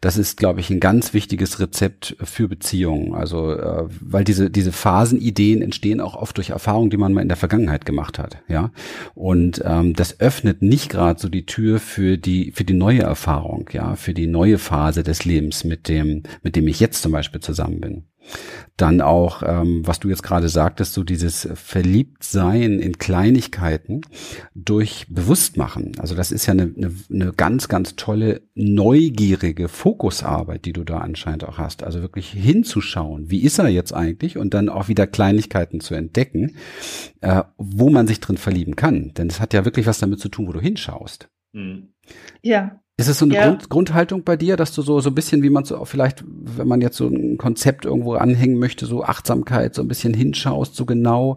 Das 0.00 0.16
ist, 0.16 0.36
glaube 0.36 0.60
ich, 0.60 0.70
ein 0.70 0.80
ganz 0.80 1.12
wichtiges 1.12 1.58
Rezept 1.58 2.16
für 2.22 2.48
Beziehungen. 2.48 3.14
Also, 3.14 3.52
äh, 3.52 3.84
weil 4.00 4.24
diese, 4.24 4.50
diese 4.50 4.72
Phasenideen 4.72 5.62
entstehen 5.62 6.00
auch 6.00 6.14
oft 6.14 6.36
durch 6.36 6.50
Erfahrungen, 6.50 6.90
die 6.90 6.96
man 6.96 7.12
mal 7.12 7.22
in 7.22 7.28
der 7.28 7.36
Vergangenheit 7.36 7.84
gemacht 7.84 8.18
hat. 8.18 8.38
Ja. 8.48 8.70
Und 9.14 9.62
ähm, 9.64 9.94
das 9.94 10.20
öffnet 10.20 10.62
nicht 10.62 10.90
gerade 10.90 11.20
so 11.20 11.28
die 11.28 11.46
Tür 11.46 11.80
für 11.80 12.16
die, 12.18 12.52
für 12.52 12.64
die 12.64 12.74
neue 12.74 13.02
Erfahrung, 13.02 13.68
ja, 13.72 13.96
für 13.96 14.14
die 14.14 14.26
neue 14.26 14.58
Phase 14.58 15.02
des 15.02 15.24
Lebens, 15.24 15.64
mit 15.64 15.88
dem, 15.88 16.22
mit 16.42 16.56
dem 16.56 16.68
ich 16.68 16.80
jetzt 16.80 17.02
zum 17.02 17.12
Beispiel 17.12 17.40
zusammen 17.40 17.80
bin. 17.80 18.04
Dann 18.76 19.00
auch, 19.00 19.42
ähm, 19.42 19.86
was 19.86 20.00
du 20.00 20.08
jetzt 20.08 20.22
gerade 20.22 20.48
sagtest, 20.48 20.92
so 20.92 21.02
dieses 21.02 21.48
Verliebtsein 21.54 22.78
in 22.78 22.98
Kleinigkeiten 22.98 24.02
durch 24.54 25.06
Bewusstmachen. 25.08 25.92
Also 25.98 26.14
das 26.14 26.30
ist 26.30 26.46
ja 26.46 26.52
eine, 26.52 26.74
eine, 26.76 26.92
eine 27.10 27.32
ganz, 27.32 27.68
ganz 27.68 27.96
tolle, 27.96 28.42
neugierige 28.54 29.68
Fokusarbeit, 29.68 30.66
die 30.66 30.74
du 30.74 30.84
da 30.84 30.98
anscheinend 30.98 31.44
auch 31.44 31.58
hast. 31.58 31.82
Also 31.82 32.02
wirklich 32.02 32.30
hinzuschauen, 32.30 33.30
wie 33.30 33.42
ist 33.42 33.58
er 33.58 33.68
jetzt 33.68 33.94
eigentlich 33.94 34.36
und 34.36 34.52
dann 34.52 34.68
auch 34.68 34.88
wieder 34.88 35.06
Kleinigkeiten 35.06 35.80
zu 35.80 35.94
entdecken, 35.94 36.56
äh, 37.22 37.44
wo 37.56 37.88
man 37.88 38.06
sich 38.06 38.20
drin 38.20 38.36
verlieben 38.36 38.76
kann. 38.76 39.14
Denn 39.14 39.28
es 39.28 39.40
hat 39.40 39.54
ja 39.54 39.64
wirklich 39.64 39.86
was 39.86 39.98
damit 39.98 40.20
zu 40.20 40.28
tun, 40.28 40.48
wo 40.48 40.52
du 40.52 40.60
hinschaust. 40.60 41.30
Mhm. 41.52 41.94
Ja, 42.42 42.80
ist 42.98 43.08
es 43.08 43.18
so 43.18 43.26
eine 43.26 43.34
ja. 43.34 43.48
Grund, 43.48 43.68
Grundhaltung 43.68 44.24
bei 44.24 44.36
dir, 44.36 44.56
dass 44.56 44.74
du 44.74 44.80
so, 44.80 45.00
so 45.00 45.10
ein 45.10 45.14
bisschen, 45.14 45.42
wie 45.42 45.50
man 45.50 45.64
so 45.64 45.84
vielleicht, 45.84 46.24
wenn 46.26 46.66
man 46.66 46.80
jetzt 46.80 46.96
so 46.96 47.08
ein 47.08 47.36
Konzept 47.36 47.84
irgendwo 47.84 48.14
anhängen 48.14 48.58
möchte, 48.58 48.86
so 48.86 49.04
Achtsamkeit, 49.04 49.74
so 49.74 49.82
ein 49.82 49.88
bisschen 49.88 50.14
hinschaust, 50.14 50.74
so 50.74 50.86
genau, 50.86 51.36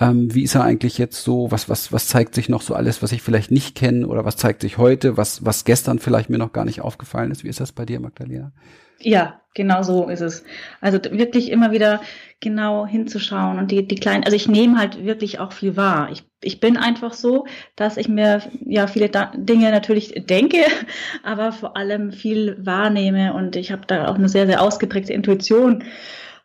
ähm, 0.00 0.34
wie 0.34 0.42
ist 0.42 0.54
er 0.54 0.64
eigentlich 0.64 0.98
jetzt 0.98 1.24
so, 1.24 1.50
was, 1.50 1.70
was, 1.70 1.94
was 1.94 2.08
zeigt 2.08 2.34
sich 2.34 2.50
noch 2.50 2.60
so 2.60 2.74
alles, 2.74 3.02
was 3.02 3.12
ich 3.12 3.22
vielleicht 3.22 3.50
nicht 3.50 3.74
kenne 3.74 4.06
oder 4.06 4.26
was 4.26 4.36
zeigt 4.36 4.60
sich 4.60 4.76
heute, 4.76 5.16
was, 5.16 5.46
was 5.46 5.64
gestern 5.64 5.98
vielleicht 5.98 6.28
mir 6.28 6.36
noch 6.36 6.52
gar 6.52 6.66
nicht 6.66 6.82
aufgefallen 6.82 7.30
ist? 7.30 7.42
Wie 7.42 7.48
ist 7.48 7.60
das 7.60 7.72
bei 7.72 7.86
dir, 7.86 8.00
Magdalena? 8.00 8.52
Ja, 9.00 9.40
genau 9.54 9.82
so 9.82 10.08
ist 10.10 10.20
es. 10.20 10.44
Also 10.82 10.98
wirklich 10.98 11.50
immer 11.50 11.72
wieder 11.72 12.02
genau 12.40 12.86
hinzuschauen 12.86 13.58
und 13.58 13.70
die, 13.70 13.88
die 13.88 13.94
kleinen, 13.94 14.24
also 14.24 14.36
ich 14.36 14.46
nehme 14.46 14.78
halt 14.78 15.02
wirklich 15.04 15.38
auch 15.38 15.52
viel 15.52 15.74
wahr. 15.74 16.10
Ich, 16.12 16.27
ich 16.40 16.60
bin 16.60 16.76
einfach 16.76 17.12
so, 17.12 17.46
dass 17.76 17.96
ich 17.96 18.08
mir 18.08 18.42
ja 18.64 18.86
viele 18.86 19.08
da 19.08 19.32
Dinge 19.34 19.70
natürlich 19.70 20.14
denke, 20.26 20.58
aber 21.22 21.52
vor 21.52 21.76
allem 21.76 22.12
viel 22.12 22.56
wahrnehme 22.64 23.34
und 23.34 23.56
ich 23.56 23.72
habe 23.72 23.86
da 23.86 24.08
auch 24.08 24.14
eine 24.14 24.28
sehr, 24.28 24.46
sehr 24.46 24.62
ausgeprägte 24.62 25.12
Intuition. 25.12 25.84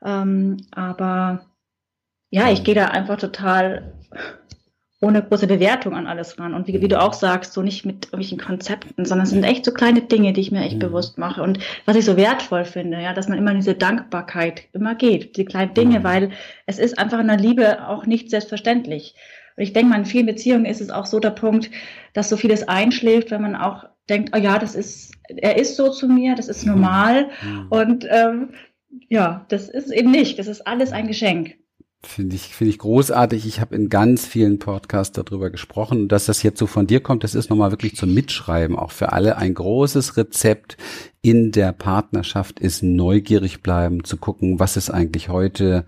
Ähm, 0.04 0.58
aber 0.72 1.46
ja, 2.30 2.52
ich 2.52 2.64
gehe 2.64 2.76
da 2.76 2.88
einfach 2.88 3.18
total 3.18 3.94
ohne 5.04 5.22
große 5.22 5.48
Bewertung 5.48 5.96
an 5.96 6.08
alles 6.08 6.40
ran. 6.40 6.54
Und 6.54 6.68
wie, 6.68 6.82
wie, 6.82 6.88
du 6.88 7.00
auch 7.00 7.14
sagst, 7.14 7.54
so 7.54 7.62
nicht 7.62 7.86
mit 7.86 8.06
irgendwelchen 8.06 8.40
Konzepten, 8.40 9.06
sondern 9.06 9.26
es 9.26 9.32
sind 9.32 9.44
echt 9.44 9.66
so 9.66 9.72
kleine 9.72 10.02
Dinge, 10.02 10.32
die 10.32 10.42
ich 10.42 10.52
mir 10.52 10.62
echt 10.62 10.78
mhm. 10.78 10.80
bewusst 10.80 11.18
mache. 11.18 11.44
Und 11.44 11.60
was 11.86 11.98
ich 11.98 12.06
so 12.06 12.16
wertvoll 12.16 12.64
finde, 12.64 13.02
ja, 13.02 13.14
dass 13.14 13.28
man 13.28 13.38
immer 13.38 13.52
in 13.52 13.58
diese 13.58 13.76
Dankbarkeit 13.76 14.64
immer 14.72 14.96
geht, 14.96 15.36
die 15.36 15.46
kleinen 15.46 15.74
Dinge, 15.74 16.00
mhm. 16.00 16.04
weil 16.04 16.32
es 16.66 16.80
ist 16.80 16.98
einfach 16.98 17.20
in 17.20 17.28
der 17.28 17.38
Liebe 17.38 17.88
auch 17.88 18.06
nicht 18.06 18.30
selbstverständlich. 18.30 19.16
Und 19.56 19.64
ich 19.64 19.74
denke 19.74 19.90
mal, 19.90 20.00
in 20.00 20.06
vielen 20.06 20.26
Beziehungen 20.26 20.66
ist 20.66 20.82
es 20.82 20.90
auch 20.90 21.06
so 21.06 21.20
der 21.20 21.32
Punkt, 21.32 21.70
dass 22.14 22.30
so 22.30 22.38
vieles 22.38 22.68
einschläft, 22.68 23.32
wenn 23.32 23.42
man 23.42 23.56
auch 23.56 23.86
denkt, 24.10 24.32
oh 24.36 24.40
ja, 24.40 24.60
das 24.60 24.76
ist, 24.76 25.14
er 25.30 25.58
ist 25.58 25.76
so 25.76 25.90
zu 25.90 26.08
mir, 26.08 26.36
das 26.36 26.48
ist 26.48 26.66
normal. 26.66 27.30
Mhm. 27.44 27.68
Und 27.70 28.08
ähm, 28.10 28.50
Ja, 29.10 29.46
das 29.50 29.70
ist 29.70 29.92
eben 29.92 30.12
nicht. 30.12 30.38
Das 30.40 30.48
ist 30.48 30.68
alles 30.68 30.92
ein 30.92 31.08
Geschenk. 31.08 31.56
Finde 32.06 32.36
ich, 32.36 32.54
finde 32.54 32.72
ich 32.72 32.80
großartig. 32.80 33.46
Ich 33.46 33.62
habe 33.62 33.76
in 33.76 33.88
ganz 33.88 34.26
vielen 34.26 34.60
Podcasts 34.60 35.16
darüber 35.16 35.50
gesprochen. 35.50 36.02
Und 36.02 36.12
dass 36.12 36.26
das 36.26 36.44
jetzt 36.44 36.60
so 36.60 36.68
von 36.68 36.86
dir 36.86 37.00
kommt, 37.00 37.24
das 37.24 37.34
ist 37.34 37.50
nochmal 37.50 37.72
wirklich 37.72 37.96
zum 37.96 38.14
Mitschreiben. 38.14 38.78
Auch 38.78 38.92
für 38.92 39.14
alle 39.14 39.38
ein 39.38 39.54
großes 39.54 40.18
Rezept 40.18 40.76
in 41.22 41.52
der 41.52 41.72
Partnerschaft 41.72 42.60
ist 42.60 42.84
neugierig 42.84 43.62
bleiben, 43.62 44.04
zu 44.04 44.18
gucken, 44.18 44.60
was 44.60 44.76
ist 44.76 44.90
eigentlich 44.90 45.30
heute 45.30 45.86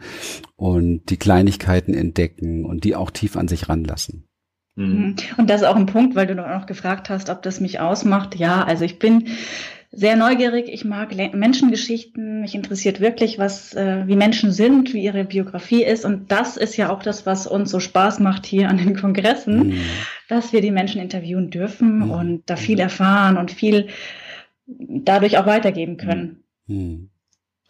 und 0.55 1.09
die 1.09 1.17
Kleinigkeiten 1.17 1.93
entdecken 1.93 2.63
und 2.63 2.85
die 2.85 2.95
auch 2.95 3.11
tief 3.11 3.35
an 3.35 3.49
sich 3.49 3.67
ranlassen. 3.67 4.25
Mhm. 4.75 5.17
Und 5.37 5.49
das 5.49 5.61
ist 5.61 5.67
auch 5.67 5.75
ein 5.75 5.85
Punkt, 5.85 6.15
weil 6.15 6.27
du 6.27 6.35
noch 6.35 6.65
gefragt 6.65 7.09
hast, 7.09 7.29
ob 7.29 7.41
das 7.41 7.59
mich 7.59 7.81
ausmacht. 7.81 8.35
Ja, 8.35 8.63
also 8.63 8.85
ich 8.85 8.99
bin 8.99 9.27
sehr 9.95 10.17
neugierig. 10.17 10.67
Ich 10.67 10.83
mag 10.83 11.15
Menschengeschichten. 11.33 12.41
Mich 12.41 12.53
interessiert 12.53 12.99
wirklich, 12.99 13.39
was, 13.39 13.73
äh, 13.73 14.05
wie 14.07 14.15
Menschen 14.15 14.51
sind, 14.51 14.93
wie 14.93 15.03
ihre 15.03 15.23
Biografie 15.23 15.83
ist. 15.83 16.05
Und 16.05 16.31
das 16.31 16.57
ist 16.57 16.75
ja 16.75 16.89
auch 16.89 17.01
das, 17.01 17.25
was 17.25 17.47
uns 17.47 17.71
so 17.71 17.79
Spaß 17.79 18.19
macht 18.19 18.45
hier 18.45 18.69
an 18.69 18.77
den 18.77 18.95
Kongressen, 18.95 19.69
mhm. 19.69 19.77
dass 20.27 20.53
wir 20.53 20.61
die 20.61 20.71
Menschen 20.71 21.01
interviewen 21.01 21.49
dürfen 21.49 21.99
mhm. 21.99 22.11
und 22.11 22.43
da 22.45 22.57
viel 22.57 22.79
erfahren 22.79 23.37
und 23.37 23.51
viel 23.51 23.87
dadurch 24.67 25.37
auch 25.37 25.45
weitergeben 25.45 25.97
können. 25.97 26.43
Mhm. 26.67 27.09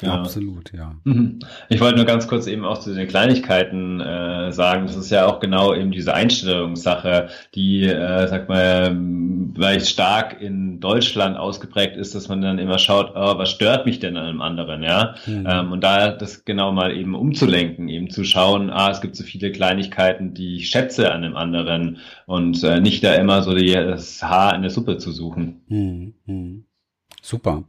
Ja. 0.02 0.16
Absolut, 0.16 0.74
ja. 0.74 0.96
Mhm. 1.06 1.40
Ich 1.70 1.80
wollte 1.80 1.96
nur 1.96 2.06
ganz 2.06 2.28
kurz 2.28 2.48
eben 2.48 2.66
auch 2.66 2.80
zu 2.80 2.94
den 2.94 3.08
Kleinigkeiten 3.08 4.02
äh, 4.02 4.52
sagen, 4.52 4.88
das 4.88 4.98
ist 4.98 5.10
ja 5.10 5.25
auch 5.25 5.40
genau 5.40 5.74
eben 5.74 5.92
diese 5.92 6.14
Einstellungssache, 6.14 7.30
die, 7.54 7.86
äh, 7.86 8.28
sag 8.28 8.50
mal, 8.50 8.94
vielleicht 9.56 9.88
stark 9.88 10.42
in 10.42 10.82
Deutschland 10.82 11.38
ausgeprägt 11.38 11.96
ist, 11.96 12.14
dass 12.14 12.28
man 12.28 12.42
dann 12.42 12.60
immer 12.60 12.78
schaut, 12.78 13.14
oh, 13.16 13.38
was 13.38 13.52
stört 13.52 13.86
mich 13.86 14.00
denn 14.00 14.18
an 14.18 14.25
einem 14.25 14.42
anderen, 14.42 14.84
ja? 14.84 15.16
Mhm. 15.25 15.48
Ähm, 15.50 15.72
und 15.72 15.82
da 15.82 16.12
das 16.12 16.44
genau 16.44 16.74
mal 16.74 16.96
eben 16.96 17.16
umzulenken, 17.16 17.88
eben 17.88 18.10
zu 18.10 18.25
schauen, 18.25 18.70
ah, 18.70 18.92
es 18.92 19.00
gibt 19.00 19.16
so 19.16 19.24
viele 19.24 19.54
Kleinigkeiten, 19.54 20.34
die 20.34 20.58
ich 20.58 20.70
schätze 20.70 21.10
an 21.14 21.24
einem 21.24 21.38
anderen 21.38 22.00
und 22.25 22.62
äh, 22.66 22.82
nicht 22.82 23.02
da 23.02 23.14
immer 23.14 23.44
so 23.44 23.56
die, 23.56 23.72
das 23.72 24.22
Haar 24.22 24.56
in 24.56 24.62
der 24.62 24.72
Suppe 24.72 24.98
zu 24.98 25.14
suchen. 25.14 25.62
Mhm. 25.70 26.66
Super. 27.25 27.63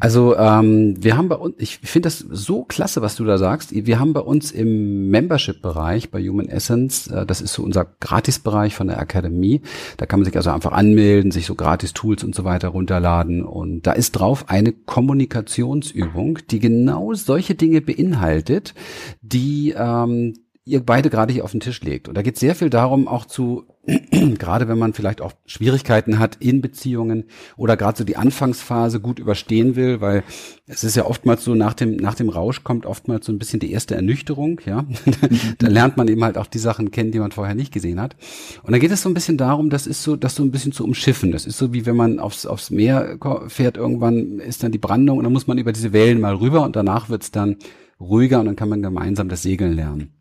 Also 0.00 0.36
ähm, 0.36 1.02
wir 1.02 1.16
haben 1.16 1.30
bei 1.30 1.36
uns, 1.36 1.54
ich 1.56 1.78
finde 1.78 2.08
das 2.08 2.18
so 2.18 2.64
klasse, 2.64 3.00
was 3.00 3.16
du 3.16 3.24
da 3.24 3.38
sagst. 3.38 3.70
Wir 3.72 3.98
haben 3.98 4.12
bei 4.12 4.20
uns 4.20 4.52
im 4.52 5.08
Membership-Bereich 5.08 6.10
bei 6.10 6.20
Human 6.20 6.46
Essence, 6.46 7.06
äh, 7.06 7.24
das 7.24 7.40
ist 7.40 7.54
so 7.54 7.62
unser 7.62 7.86
Gratis-Bereich 7.86 8.74
von 8.74 8.88
der 8.88 8.98
Akademie. 8.98 9.62
Da 9.96 10.04
kann 10.04 10.20
man 10.20 10.26
sich 10.26 10.36
also 10.36 10.50
einfach 10.50 10.72
anmelden, 10.72 11.30
sich 11.30 11.46
so 11.46 11.54
Gratis-Tools 11.54 12.22
und 12.22 12.34
so 12.34 12.44
weiter 12.44 12.68
runterladen. 12.68 13.42
Und 13.42 13.86
da 13.86 13.92
ist 13.92 14.12
drauf 14.12 14.50
eine 14.50 14.72
Kommunikationsübung, 14.72 16.40
die 16.50 16.58
genau 16.58 17.14
solche 17.14 17.54
Dinge 17.54 17.80
beinhaltet, 17.80 18.74
die 19.22 19.74
ähm, 19.74 20.34
ihr 20.66 20.84
beide 20.84 21.10
gerade 21.10 21.32
hier 21.32 21.44
auf 21.44 21.52
den 21.52 21.60
Tisch 21.60 21.80
legt. 21.82 22.08
Und 22.08 22.16
da 22.16 22.22
geht 22.22 22.36
sehr 22.36 22.56
viel 22.56 22.70
darum, 22.70 23.06
auch 23.06 23.24
zu, 23.24 23.66
gerade 24.10 24.66
wenn 24.66 24.78
man 24.78 24.94
vielleicht 24.94 25.20
auch 25.20 25.32
Schwierigkeiten 25.46 26.18
hat 26.18 26.36
in 26.40 26.60
Beziehungen 26.60 27.26
oder 27.56 27.76
gerade 27.76 27.96
so 27.96 28.02
die 28.02 28.16
Anfangsphase 28.16 28.98
gut 28.98 29.20
überstehen 29.20 29.76
will, 29.76 30.00
weil 30.00 30.24
es 30.66 30.82
ist 30.82 30.96
ja 30.96 31.06
oftmals 31.06 31.44
so, 31.44 31.54
nach 31.54 31.72
dem, 31.72 31.94
nach 31.94 32.16
dem 32.16 32.28
Rausch 32.28 32.64
kommt 32.64 32.84
oftmals 32.84 33.26
so 33.26 33.32
ein 33.32 33.38
bisschen 33.38 33.60
die 33.60 33.70
erste 33.70 33.94
Ernüchterung, 33.94 34.60
ja. 34.66 34.84
da 35.58 35.68
lernt 35.68 35.96
man 35.96 36.08
eben 36.08 36.24
halt 36.24 36.36
auch 36.36 36.46
die 36.46 36.58
Sachen 36.58 36.90
kennen, 36.90 37.12
die 37.12 37.20
man 37.20 37.30
vorher 37.30 37.54
nicht 37.54 37.72
gesehen 37.72 38.00
hat. 38.00 38.16
Und 38.64 38.72
dann 38.72 38.80
geht 38.80 38.90
es 38.90 39.02
so 39.02 39.08
ein 39.08 39.14
bisschen 39.14 39.38
darum, 39.38 39.70
das 39.70 39.86
ist 39.86 40.02
so, 40.02 40.16
das 40.16 40.34
so 40.34 40.42
ein 40.42 40.50
bisschen 40.50 40.72
zu 40.72 40.82
umschiffen. 40.82 41.30
Das 41.30 41.46
ist 41.46 41.58
so 41.58 41.72
wie 41.72 41.86
wenn 41.86 41.96
man 41.96 42.18
aufs, 42.18 42.44
aufs 42.44 42.70
Meer 42.70 43.18
fährt, 43.46 43.76
irgendwann 43.76 44.40
ist 44.40 44.64
dann 44.64 44.72
die 44.72 44.78
Brandung 44.78 45.18
und 45.18 45.24
dann 45.24 45.32
muss 45.32 45.46
man 45.46 45.58
über 45.58 45.72
diese 45.72 45.92
Wellen 45.92 46.20
mal 46.20 46.34
rüber 46.34 46.64
und 46.64 46.74
danach 46.74 47.08
wird's 47.08 47.30
dann 47.30 47.54
ruhiger 48.00 48.40
und 48.40 48.46
dann 48.46 48.56
kann 48.56 48.68
man 48.68 48.82
gemeinsam 48.82 49.28
das 49.28 49.42
Segeln 49.42 49.72
lernen. 49.72 50.15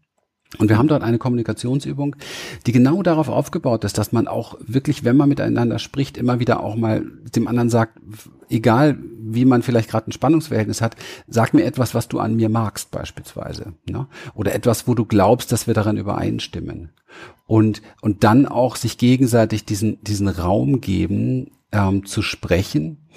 Und 0.57 0.69
wir 0.69 0.77
haben 0.77 0.88
dort 0.88 1.03
eine 1.03 1.17
Kommunikationsübung, 1.17 2.15
die 2.65 2.71
genau 2.71 3.03
darauf 3.03 3.29
aufgebaut 3.29 3.83
ist, 3.83 3.97
dass 3.97 4.12
man 4.12 4.27
auch 4.27 4.57
wirklich, 4.65 5.03
wenn 5.03 5.17
man 5.17 5.29
miteinander 5.29 5.79
spricht, 5.79 6.17
immer 6.17 6.39
wieder 6.39 6.62
auch 6.62 6.75
mal 6.75 7.05
dem 7.35 7.47
anderen 7.47 7.69
sagt, 7.69 8.00
egal 8.50 8.97
wie 9.19 9.45
man 9.45 9.63
vielleicht 9.63 9.89
gerade 9.89 10.09
ein 10.09 10.13
Spannungsverhältnis 10.13 10.81
hat, 10.81 10.95
sag 11.27 11.53
mir 11.53 11.63
etwas, 11.63 11.95
was 11.95 12.07
du 12.07 12.19
an 12.19 12.35
mir 12.35 12.50
magst 12.50 12.91
beispielsweise. 12.91 13.74
Ne? 13.89 14.07
Oder 14.33 14.53
etwas, 14.53 14.88
wo 14.88 14.93
du 14.93 15.05
glaubst, 15.05 15.51
dass 15.51 15.67
wir 15.67 15.74
daran 15.74 15.97
übereinstimmen. 15.97 16.91
Und, 17.47 17.81
und 18.01 18.24
dann 18.24 18.45
auch 18.45 18.75
sich 18.75 18.97
gegenseitig 18.97 19.65
diesen, 19.65 20.03
diesen 20.03 20.27
Raum 20.27 20.81
geben, 20.81 21.51
ähm, 21.71 22.05
zu 22.05 22.21
sprechen 22.21 23.07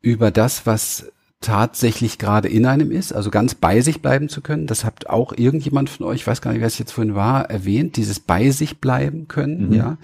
über 0.00 0.30
das, 0.30 0.66
was 0.66 1.10
tatsächlich 1.40 2.18
gerade 2.18 2.48
in 2.48 2.66
einem 2.66 2.90
ist, 2.90 3.12
also 3.12 3.30
ganz 3.30 3.54
bei 3.54 3.80
sich 3.80 4.02
bleiben 4.02 4.28
zu 4.28 4.40
können. 4.40 4.66
Das 4.66 4.84
habt 4.84 5.08
auch 5.08 5.32
irgendjemand 5.32 5.88
von 5.88 6.06
euch, 6.06 6.20
ich 6.20 6.26
weiß 6.26 6.42
gar 6.42 6.50
nicht, 6.50 6.60
wer 6.60 6.66
es 6.66 6.78
jetzt 6.78 6.92
vorhin 6.92 7.14
war, 7.14 7.48
erwähnt, 7.48 7.96
dieses 7.96 8.18
bei 8.20 8.50
sich 8.50 8.80
bleiben 8.80 9.28
können, 9.28 9.68
mhm. 9.68 9.74
ja. 9.74 9.98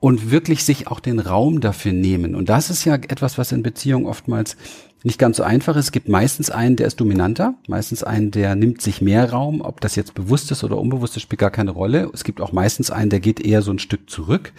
Und 0.00 0.30
wirklich 0.30 0.64
sich 0.64 0.88
auch 0.88 0.98
den 0.98 1.18
Raum 1.18 1.60
dafür 1.60 1.92
nehmen. 1.92 2.34
Und 2.34 2.48
das 2.48 2.70
ist 2.70 2.84
ja 2.86 2.94
etwas, 2.94 3.36
was 3.36 3.52
in 3.52 3.62
Beziehungen 3.62 4.06
oftmals 4.06 4.56
nicht 5.02 5.18
ganz 5.18 5.38
so 5.38 5.42
einfach 5.42 5.76
ist. 5.76 5.86
Es 5.86 5.92
gibt 5.92 6.08
meistens 6.08 6.50
einen, 6.50 6.76
der 6.76 6.86
ist 6.86 7.00
dominanter, 7.00 7.54
meistens 7.66 8.02
einen, 8.02 8.30
der 8.30 8.54
nimmt 8.54 8.82
sich 8.82 9.00
mehr 9.00 9.30
Raum. 9.30 9.60
Ob 9.62 9.80
das 9.80 9.96
jetzt 9.96 10.14
bewusst 10.14 10.50
ist 10.50 10.62
oder 10.62 10.76
unbewusst 10.78 11.16
ist, 11.16 11.22
spielt 11.22 11.40
gar 11.40 11.50
keine 11.50 11.70
Rolle. 11.70 12.10
Es 12.12 12.24
gibt 12.24 12.40
auch 12.40 12.52
meistens 12.52 12.90
einen, 12.90 13.10
der 13.10 13.20
geht 13.20 13.40
eher 13.40 13.62
so 13.62 13.70
ein 13.70 13.78
Stück 13.78 14.10
zurück, 14.10 14.52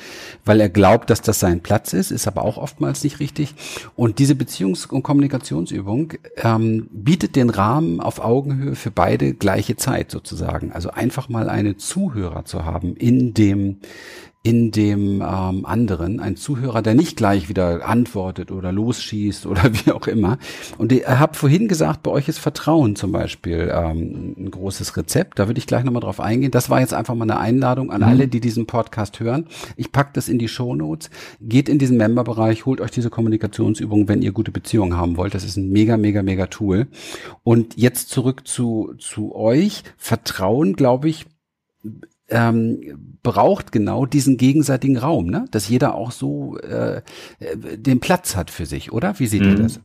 weil 0.43 0.59
er 0.59 0.69
glaubt, 0.69 1.09
dass 1.09 1.21
das 1.21 1.39
sein 1.39 1.61
Platz 1.61 1.93
ist, 1.93 2.11
ist 2.11 2.27
aber 2.27 2.43
auch 2.43 2.57
oftmals 2.57 3.03
nicht 3.03 3.19
richtig. 3.19 3.53
Und 3.95 4.19
diese 4.19 4.33
Beziehungs- 4.33 4.89
und 4.89 5.03
Kommunikationsübung 5.03 6.13
ähm, 6.37 6.87
bietet 6.91 7.35
den 7.35 7.49
Rahmen 7.49 7.99
auf 7.99 8.19
Augenhöhe 8.19 8.75
für 8.75 8.91
beide 8.91 9.33
gleiche 9.33 9.75
Zeit 9.75 10.09
sozusagen. 10.09 10.71
Also 10.71 10.89
einfach 10.89 11.29
mal 11.29 11.49
eine 11.49 11.77
Zuhörer 11.77 12.45
zu 12.45 12.65
haben 12.65 12.95
in 12.95 13.33
dem 13.33 13.77
in 14.43 14.71
dem 14.71 15.21
ähm, 15.21 15.65
anderen, 15.67 16.19
ein 16.19 16.35
Zuhörer, 16.35 16.81
der 16.81 16.95
nicht 16.95 17.15
gleich 17.15 17.47
wieder 17.47 17.87
antwortet 17.87 18.51
oder 18.51 18.71
losschießt 18.71 19.45
oder 19.45 19.63
wie 19.73 19.91
auch 19.91 20.07
immer. 20.07 20.39
Und 20.79 20.91
ihr 20.91 21.19
habt 21.19 21.35
vorhin 21.35 21.67
gesagt, 21.67 22.01
bei 22.01 22.09
euch 22.09 22.27
ist 22.27 22.39
Vertrauen 22.39 22.95
zum 22.95 23.11
Beispiel 23.11 23.71
ähm, 23.71 24.35
ein 24.37 24.49
großes 24.51 24.97
Rezept. 24.97 25.37
Da 25.37 25.47
würde 25.47 25.59
ich 25.59 25.67
gleich 25.67 25.83
nochmal 25.83 26.01
drauf 26.01 26.19
eingehen. 26.19 26.49
Das 26.49 26.71
war 26.71 26.79
jetzt 26.79 26.93
einfach 26.93 27.13
mal 27.13 27.29
eine 27.29 27.39
Einladung 27.39 27.91
an 27.91 28.01
mhm. 28.01 28.07
alle, 28.07 28.27
die 28.27 28.39
diesen 28.39 28.65
Podcast 28.65 29.19
hören. 29.19 29.45
Ich 29.75 29.91
pack 29.91 30.15
das 30.15 30.27
in 30.27 30.39
die 30.39 30.47
Shownotes. 30.47 31.11
Geht 31.39 31.69
in 31.69 31.77
diesen 31.77 31.97
Memberbereich, 31.97 32.65
holt 32.65 32.81
euch 32.81 32.91
diese 32.91 33.11
Kommunikationsübung, 33.11 34.07
wenn 34.07 34.23
ihr 34.23 34.31
gute 34.31 34.51
Beziehungen 34.51 34.97
haben 34.97 35.17
wollt. 35.17 35.35
Das 35.35 35.43
ist 35.43 35.57
ein 35.57 35.69
mega, 35.69 35.97
mega, 35.97 36.23
mega 36.23 36.47
Tool. 36.47 36.87
Und 37.43 37.77
jetzt 37.77 38.09
zurück 38.09 38.47
zu, 38.47 38.95
zu 38.97 39.35
euch. 39.35 39.83
Vertrauen, 39.97 40.75
glaube 40.75 41.09
ich, 41.09 41.27
ähm, 42.31 43.17
braucht 43.23 43.71
genau 43.71 44.05
diesen 44.05 44.37
gegenseitigen 44.37 44.97
Raum, 44.97 45.27
ne? 45.27 45.45
dass 45.51 45.69
jeder 45.69 45.95
auch 45.95 46.11
so 46.11 46.57
äh, 46.57 47.01
den 47.39 47.99
Platz 47.99 48.35
hat 48.35 48.49
für 48.49 48.65
sich, 48.65 48.91
oder? 48.91 49.19
Wie 49.19 49.27
seht 49.27 49.41
mhm. 49.41 49.49
ihr 49.49 49.55
das? 49.63 49.79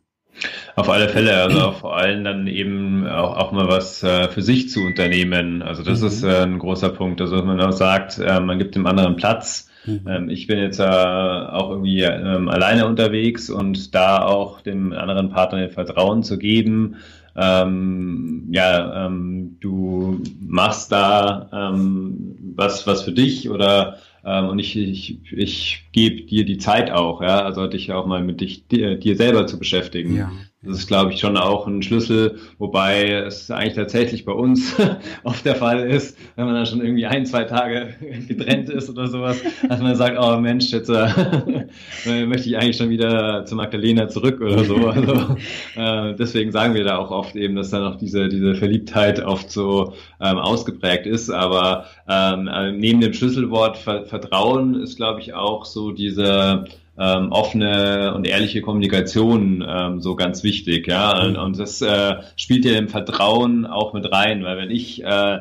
Auf 0.74 0.90
alle 0.90 1.08
Fälle, 1.08 1.34
also 1.42 1.72
vor 1.72 1.96
allem 1.96 2.22
dann 2.22 2.46
eben 2.46 3.06
auch, 3.06 3.36
auch 3.36 3.52
mal 3.52 3.68
was 3.68 4.02
äh, 4.02 4.28
für 4.28 4.42
sich 4.42 4.68
zu 4.68 4.80
unternehmen. 4.80 5.62
Also 5.62 5.82
das 5.82 6.00
mhm. 6.00 6.06
ist 6.06 6.22
äh, 6.22 6.42
ein 6.42 6.58
großer 6.58 6.90
Punkt. 6.90 7.20
Also 7.20 7.36
dass 7.36 7.44
man 7.44 7.60
auch 7.60 7.72
sagt, 7.72 8.18
äh, 8.18 8.40
man 8.40 8.58
gibt 8.58 8.74
dem 8.74 8.86
anderen 8.86 9.16
Platz. 9.16 9.68
Mhm. 9.86 10.00
Ähm, 10.06 10.28
ich 10.28 10.46
bin 10.46 10.58
jetzt 10.58 10.80
äh, 10.80 10.84
auch 10.84 11.70
irgendwie 11.70 12.02
ähm, 12.02 12.48
alleine 12.48 12.86
unterwegs 12.86 13.50
und 13.50 13.94
da 13.94 14.24
auch 14.24 14.60
dem 14.60 14.92
anderen 14.92 15.30
Partner 15.30 15.60
den 15.60 15.70
Vertrauen 15.70 16.22
zu 16.22 16.38
geben, 16.38 16.96
ähm, 17.38 18.48
ja, 18.50 19.06
ähm, 19.06 19.58
du 19.60 20.22
machst 20.40 20.90
da 20.90 21.50
ähm, 21.52 22.36
was, 22.56 22.86
was 22.86 23.02
für 23.02 23.12
dich 23.12 23.50
oder 23.50 23.98
ähm, 24.24 24.48
und 24.48 24.58
ich, 24.58 24.76
ich, 24.76 25.20
ich 25.32 25.88
gebe 25.92 26.22
dir 26.22 26.44
die 26.44 26.58
Zeit 26.58 26.90
auch, 26.90 27.20
ja, 27.22 27.44
also 27.44 27.66
dich 27.66 27.92
auch 27.92 28.06
mal 28.06 28.24
mit 28.24 28.40
dich, 28.40 28.66
dir, 28.66 28.96
dir 28.96 29.16
selber 29.16 29.46
zu 29.46 29.58
beschäftigen. 29.58 30.16
Ja. 30.16 30.32
Das 30.62 30.78
ist, 30.78 30.88
glaube 30.88 31.12
ich, 31.12 31.20
schon 31.20 31.36
auch 31.36 31.66
ein 31.66 31.82
Schlüssel, 31.82 32.38
wobei 32.58 33.10
es 33.10 33.50
eigentlich 33.50 33.74
tatsächlich 33.74 34.24
bei 34.24 34.32
uns 34.32 34.74
oft 35.22 35.44
der 35.44 35.54
Fall 35.54 35.88
ist, 35.88 36.16
wenn 36.34 36.46
man 36.46 36.54
dann 36.54 36.66
schon 36.66 36.80
irgendwie 36.80 37.04
ein, 37.06 37.26
zwei 37.26 37.44
Tage 37.44 37.94
getrennt 38.28 38.70
ist 38.70 38.88
oder 38.88 39.06
sowas, 39.06 39.40
dass 39.68 39.80
man 39.80 39.94
sagt, 39.94 40.16
oh 40.18 40.38
Mensch, 40.38 40.70
jetzt 40.72 40.88
äh, 40.88 41.66
möchte 42.26 42.48
ich 42.48 42.56
eigentlich 42.56 42.78
schon 42.78 42.88
wieder 42.88 43.44
zu 43.44 43.54
Magdalena 43.54 44.08
zurück 44.08 44.40
oder 44.40 44.64
so. 44.64 44.76
Also, 44.88 45.36
äh, 45.76 46.14
deswegen 46.16 46.50
sagen 46.50 46.74
wir 46.74 46.84
da 46.84 46.96
auch 46.96 47.10
oft 47.10 47.36
eben, 47.36 47.54
dass 47.54 47.70
dann 47.70 47.84
auch 47.84 47.96
diese, 47.96 48.28
diese 48.28 48.54
Verliebtheit 48.54 49.22
oft 49.22 49.50
so 49.50 49.92
ähm, 50.20 50.38
ausgeprägt 50.38 51.06
ist. 51.06 51.28
Aber 51.28 51.84
ähm, 52.08 52.48
äh, 52.48 52.72
neben 52.72 53.02
dem 53.02 53.12
Schlüsselwort 53.12 53.76
Vertrauen 53.76 54.74
ist, 54.74 54.96
glaube 54.96 55.20
ich, 55.20 55.34
auch 55.34 55.66
so 55.66 55.92
diese 55.92 56.64
ähm, 56.98 57.32
offene 57.32 58.14
und 58.14 58.26
ehrliche 58.26 58.62
Kommunikation 58.62 59.64
ähm, 59.66 60.00
so 60.00 60.16
ganz 60.16 60.42
wichtig, 60.42 60.86
ja. 60.86 61.22
Und, 61.22 61.36
und 61.36 61.58
das 61.58 61.82
äh, 61.82 62.16
spielt 62.36 62.64
ja 62.64 62.78
im 62.78 62.88
Vertrauen 62.88 63.66
auch 63.66 63.92
mit 63.92 64.10
rein, 64.10 64.44
weil 64.44 64.58
wenn 64.58 64.70
ich 64.70 65.04
äh, 65.04 65.40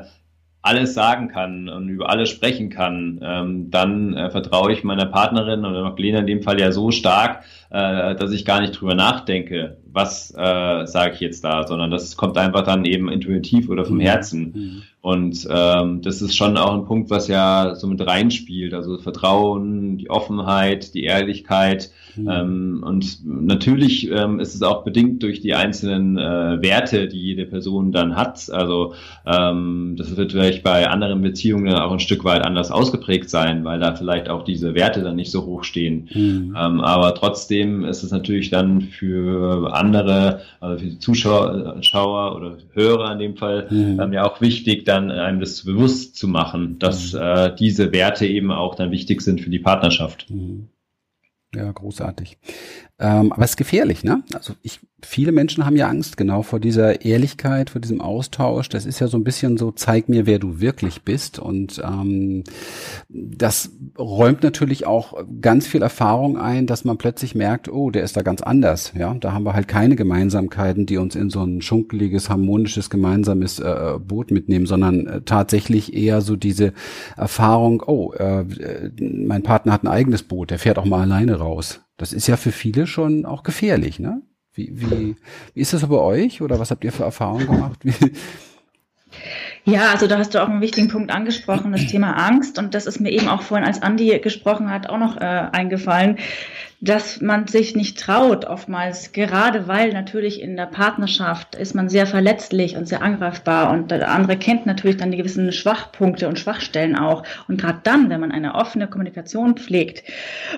alles 0.66 0.96
sagen 0.96 1.28
kann 1.28 1.70
und 1.70 1.90
über 1.90 2.10
alles 2.10 2.30
sprechen 2.30 2.72
kann, 2.72 3.20
ähm, 3.24 3.70
dann 3.70 4.16
äh, 4.16 4.32
vertraue 4.32 4.74
ich 4.74 4.84
meiner 4.84 5.06
Partnerin 5.06 5.64
oder 5.64 5.94
Lena 5.96 6.20
in 6.20 6.28
dem 6.28 6.42
Fall 6.42 6.60
ja 6.60 6.72
so 6.72 6.90
stark, 6.90 7.44
äh, 7.70 8.16
dass 8.16 8.32
ich 8.32 8.46
gar 8.46 8.62
nicht 8.62 8.80
drüber 8.80 8.96
nachdenke, 8.96 9.78
was 9.96 10.32
äh, 10.32 10.86
sage 10.86 11.14
ich 11.14 11.20
jetzt 11.22 11.44
da, 11.44 11.66
sondern 11.66 11.90
das 11.90 12.18
kommt 12.18 12.38
einfach 12.38 12.64
dann 12.64 12.86
eben 12.86 13.10
intuitiv 13.10 13.70
oder 13.70 13.86
vom 13.86 13.98
mhm. 13.98 14.02
Herzen. 14.02 14.42
Mhm. 14.54 14.84
Und 15.06 15.48
ähm, 15.52 16.02
das 16.02 16.24
ist 16.24 16.36
schon 16.36 16.58
auch 16.58 16.74
ein 16.74 16.86
Punkt, 16.86 17.12
was 17.12 17.28
ja 17.28 17.76
so 17.76 17.86
mit 17.86 18.06
reinspielt. 18.06 18.74
Also 18.74 18.98
Vertrauen, 18.98 20.00
die 20.00 20.10
Offenheit, 20.10 20.96
die 20.96 21.04
Ehrlichkeit. 21.04 21.92
Mhm. 22.16 22.30
Ähm, 22.30 22.84
und 22.84 23.20
natürlich 23.24 24.10
ähm, 24.10 24.40
ist 24.40 24.56
es 24.56 24.64
auch 24.64 24.84
bedingt 24.84 25.22
durch 25.22 25.42
die 25.42 25.54
einzelnen 25.54 26.18
äh, 26.18 26.60
Werte, 26.60 27.08
die 27.08 27.22
jede 27.22 27.46
Person 27.46 27.92
dann 27.92 28.16
hat. 28.16 28.50
Also 28.50 28.96
ähm, 29.28 29.94
das 29.96 30.18
wird 30.18 30.32
vielleicht 30.32 30.64
bei 30.64 30.90
anderen 30.90 31.22
Beziehungen 31.22 31.76
auch 31.76 31.92
ein 31.92 32.00
Stück 32.00 32.24
weit 32.24 32.44
anders 32.44 32.72
ausgeprägt 32.72 33.30
sein, 33.30 33.64
weil 33.64 33.80
da 33.80 33.94
vielleicht 33.94 34.28
auch 34.28 34.44
diese 34.44 34.74
Werte 34.74 35.04
dann 35.04 35.18
nicht 35.18 35.30
so 35.30 35.46
hoch 35.46 35.64
stehen. 35.64 36.10
Mhm. 36.16 36.58
Ähm, 36.60 36.82
aber 36.82 37.14
trotzdem 37.14 37.55
ist 37.62 38.04
es 38.04 38.12
natürlich 38.12 38.50
dann 38.50 38.82
für 38.82 39.74
andere, 39.74 40.42
also 40.60 40.80
für 40.80 40.90
die 40.90 41.00
Zuschauer 41.00 42.36
oder 42.36 42.58
Hörer 42.74 43.14
in 43.14 43.20
dem 43.20 43.38
Fall, 43.38 43.68
mhm. 43.70 44.00
ähm, 44.00 44.14
ja 44.14 44.24
auch 44.26 44.42
wichtig, 44.42 44.86
dann 44.86 45.12
einem 45.12 45.40
das 45.40 45.64
bewusst 45.64 46.16
zu 46.16 46.28
machen, 46.28 46.80
dass 46.80 47.14
mhm. 47.14 47.20
äh, 47.22 47.56
diese 47.56 47.92
Werte 47.92 48.26
eben 48.26 48.52
auch 48.52 48.76
dann 48.76 48.92
wichtig 48.92 49.22
sind 49.22 49.42
für 49.42 49.50
die 49.50 49.60
Partnerschaft. 49.60 50.30
Mhm. 50.30 50.70
Ja, 51.56 51.72
großartig. 51.72 52.38
Ähm, 52.98 53.34
aber 53.34 53.44
es 53.44 53.52
ist 53.52 53.58
gefährlich, 53.58 54.06
ne? 54.06 54.24
Also 54.34 54.54
ich, 54.62 54.80
viele 55.02 55.34
Menschen 55.34 55.66
haben 55.66 55.76
ja 55.76 55.90
Angst 55.90 56.16
genau 56.16 56.44
vor 56.44 56.62
dieser 56.62 57.04
Ehrlichkeit, 57.04 57.70
vor 57.70 57.82
diesem 57.82 58.00
Austausch. 58.00 58.70
Das 58.70 58.86
ist 58.86 59.02
ja 59.02 59.08
so 59.08 59.18
ein 59.18 59.26
bisschen 59.26 59.58
so, 59.58 59.72
zeig 59.72 60.08
mir, 60.08 60.26
wer 60.26 60.40
du 60.40 60.62
wirklich 60.62 61.02
bist. 61.02 61.38
Und 61.38 61.82
ähm, 61.84 62.46
das 63.10 63.72
räumt 64.00 64.44
natürlich 64.44 64.88
auch 64.88 65.22
ganz 65.42 65.68
viel 65.68 65.82
Erfahrung 65.82 66.38
ein, 66.38 66.68
dass 66.68 66.86
man 66.86 66.98
plötzlich 66.98 67.36
merkt, 67.36 67.68
oh, 67.68 67.92
der 67.92 68.04
ist 68.04 68.16
da 68.16 68.22
ganz 68.22 68.42
anders. 68.42 68.94
Ja, 68.98 69.14
da 69.14 69.34
haben 69.34 69.44
wir 69.44 69.54
halt 69.54 69.68
keine 69.68 69.98
Gemeinsamkeiten, 69.98 70.86
die 70.86 70.98
uns 70.98 71.16
in 71.16 71.30
so 71.30 71.44
ein 71.44 71.62
schunkeliges, 71.62 72.30
harmonisches, 72.30 72.90
gemeinsames 72.90 73.60
äh, 73.60 74.00
Boot 74.00 74.32
mitnehmen, 74.32 74.68
sondern 74.68 75.06
äh, 75.06 75.22
tatsächlich 75.22 75.94
eher 75.94 76.22
so 76.22 76.38
diese 76.38 76.72
Erfahrung, 77.18 77.84
oh, 77.86 78.14
äh, 78.14 78.46
mein 79.02 79.44
Partner 79.44 79.74
hat 79.74 79.84
ein 79.84 79.90
eigenes 79.90 80.24
Boot, 80.24 80.50
der 80.50 80.60
fährt 80.60 80.78
auch 80.78 80.86
mal 80.86 81.02
alleine 81.02 81.36
raus. 81.36 81.82
Das 81.98 82.14
ist 82.14 82.28
ja 82.28 82.38
für 82.38 82.52
viele 82.52 82.88
schon 82.88 83.26
auch 83.26 83.44
gefährlich, 83.44 84.00
ne? 84.00 84.22
Wie, 84.54 84.72
wie, 84.80 85.16
wie 85.54 85.62
ist 85.62 85.74
das 85.74 85.86
bei 85.88 85.98
euch 85.98 86.42
oder 86.42 86.60
was 86.60 86.72
habt 86.72 86.84
ihr 86.84 86.94
für 86.94 87.04
Erfahrungen 87.04 87.46
gemacht? 87.48 87.80
Ja, 89.66 89.90
also 89.92 90.06
da 90.06 90.20
hast 90.20 90.36
du 90.36 90.44
auch 90.44 90.48
einen 90.48 90.62
wichtigen 90.62 90.90
Punkt 90.90 91.12
angesprochen, 91.12 91.72
das 91.72 91.88
Thema 91.88 92.14
Angst. 92.14 92.60
Und 92.60 92.76
das 92.76 92.86
ist 92.86 93.00
mir 93.00 93.12
eben 93.12 93.28
auch 93.28 93.42
vorhin, 93.42 93.66
als 93.66 93.82
Andi 93.82 94.20
gesprochen 94.20 94.70
hat, 94.70 94.90
auch 94.90 95.00
noch 95.00 95.18
äh, 95.18 95.48
eingefallen, 95.52 96.18
dass 96.82 97.20
man 97.20 97.48
sich 97.48 97.76
nicht 97.76 98.00
traut, 98.00 98.46
oftmals, 98.46 99.12
gerade 99.12 99.68
weil 99.68 99.92
natürlich 99.92 100.40
in 100.40 100.56
der 100.56 100.68
Partnerschaft 100.68 101.56
ist 101.56 101.74
man 101.74 101.90
sehr 101.90 102.06
verletzlich 102.06 102.78
und 102.78 102.88
sehr 102.88 103.02
angreifbar 103.02 103.72
und 103.72 103.90
der 103.90 104.12
andere 104.12 104.38
kennt 104.38 104.68
natürlich 104.68 104.98
dann 104.98 105.10
die 105.10 105.18
gewissen 105.18 105.52
Schwachpunkte 105.52 106.28
und 106.28 106.38
Schwachstellen 106.38 106.96
auch. 106.96 107.24
Und 107.48 107.60
gerade 107.60 107.80
dann, 107.82 108.12
wenn 108.12 108.20
man 108.20 108.32
eine 108.32 108.54
offene 108.54 108.88
Kommunikation 108.88 109.56
pflegt 109.56 110.04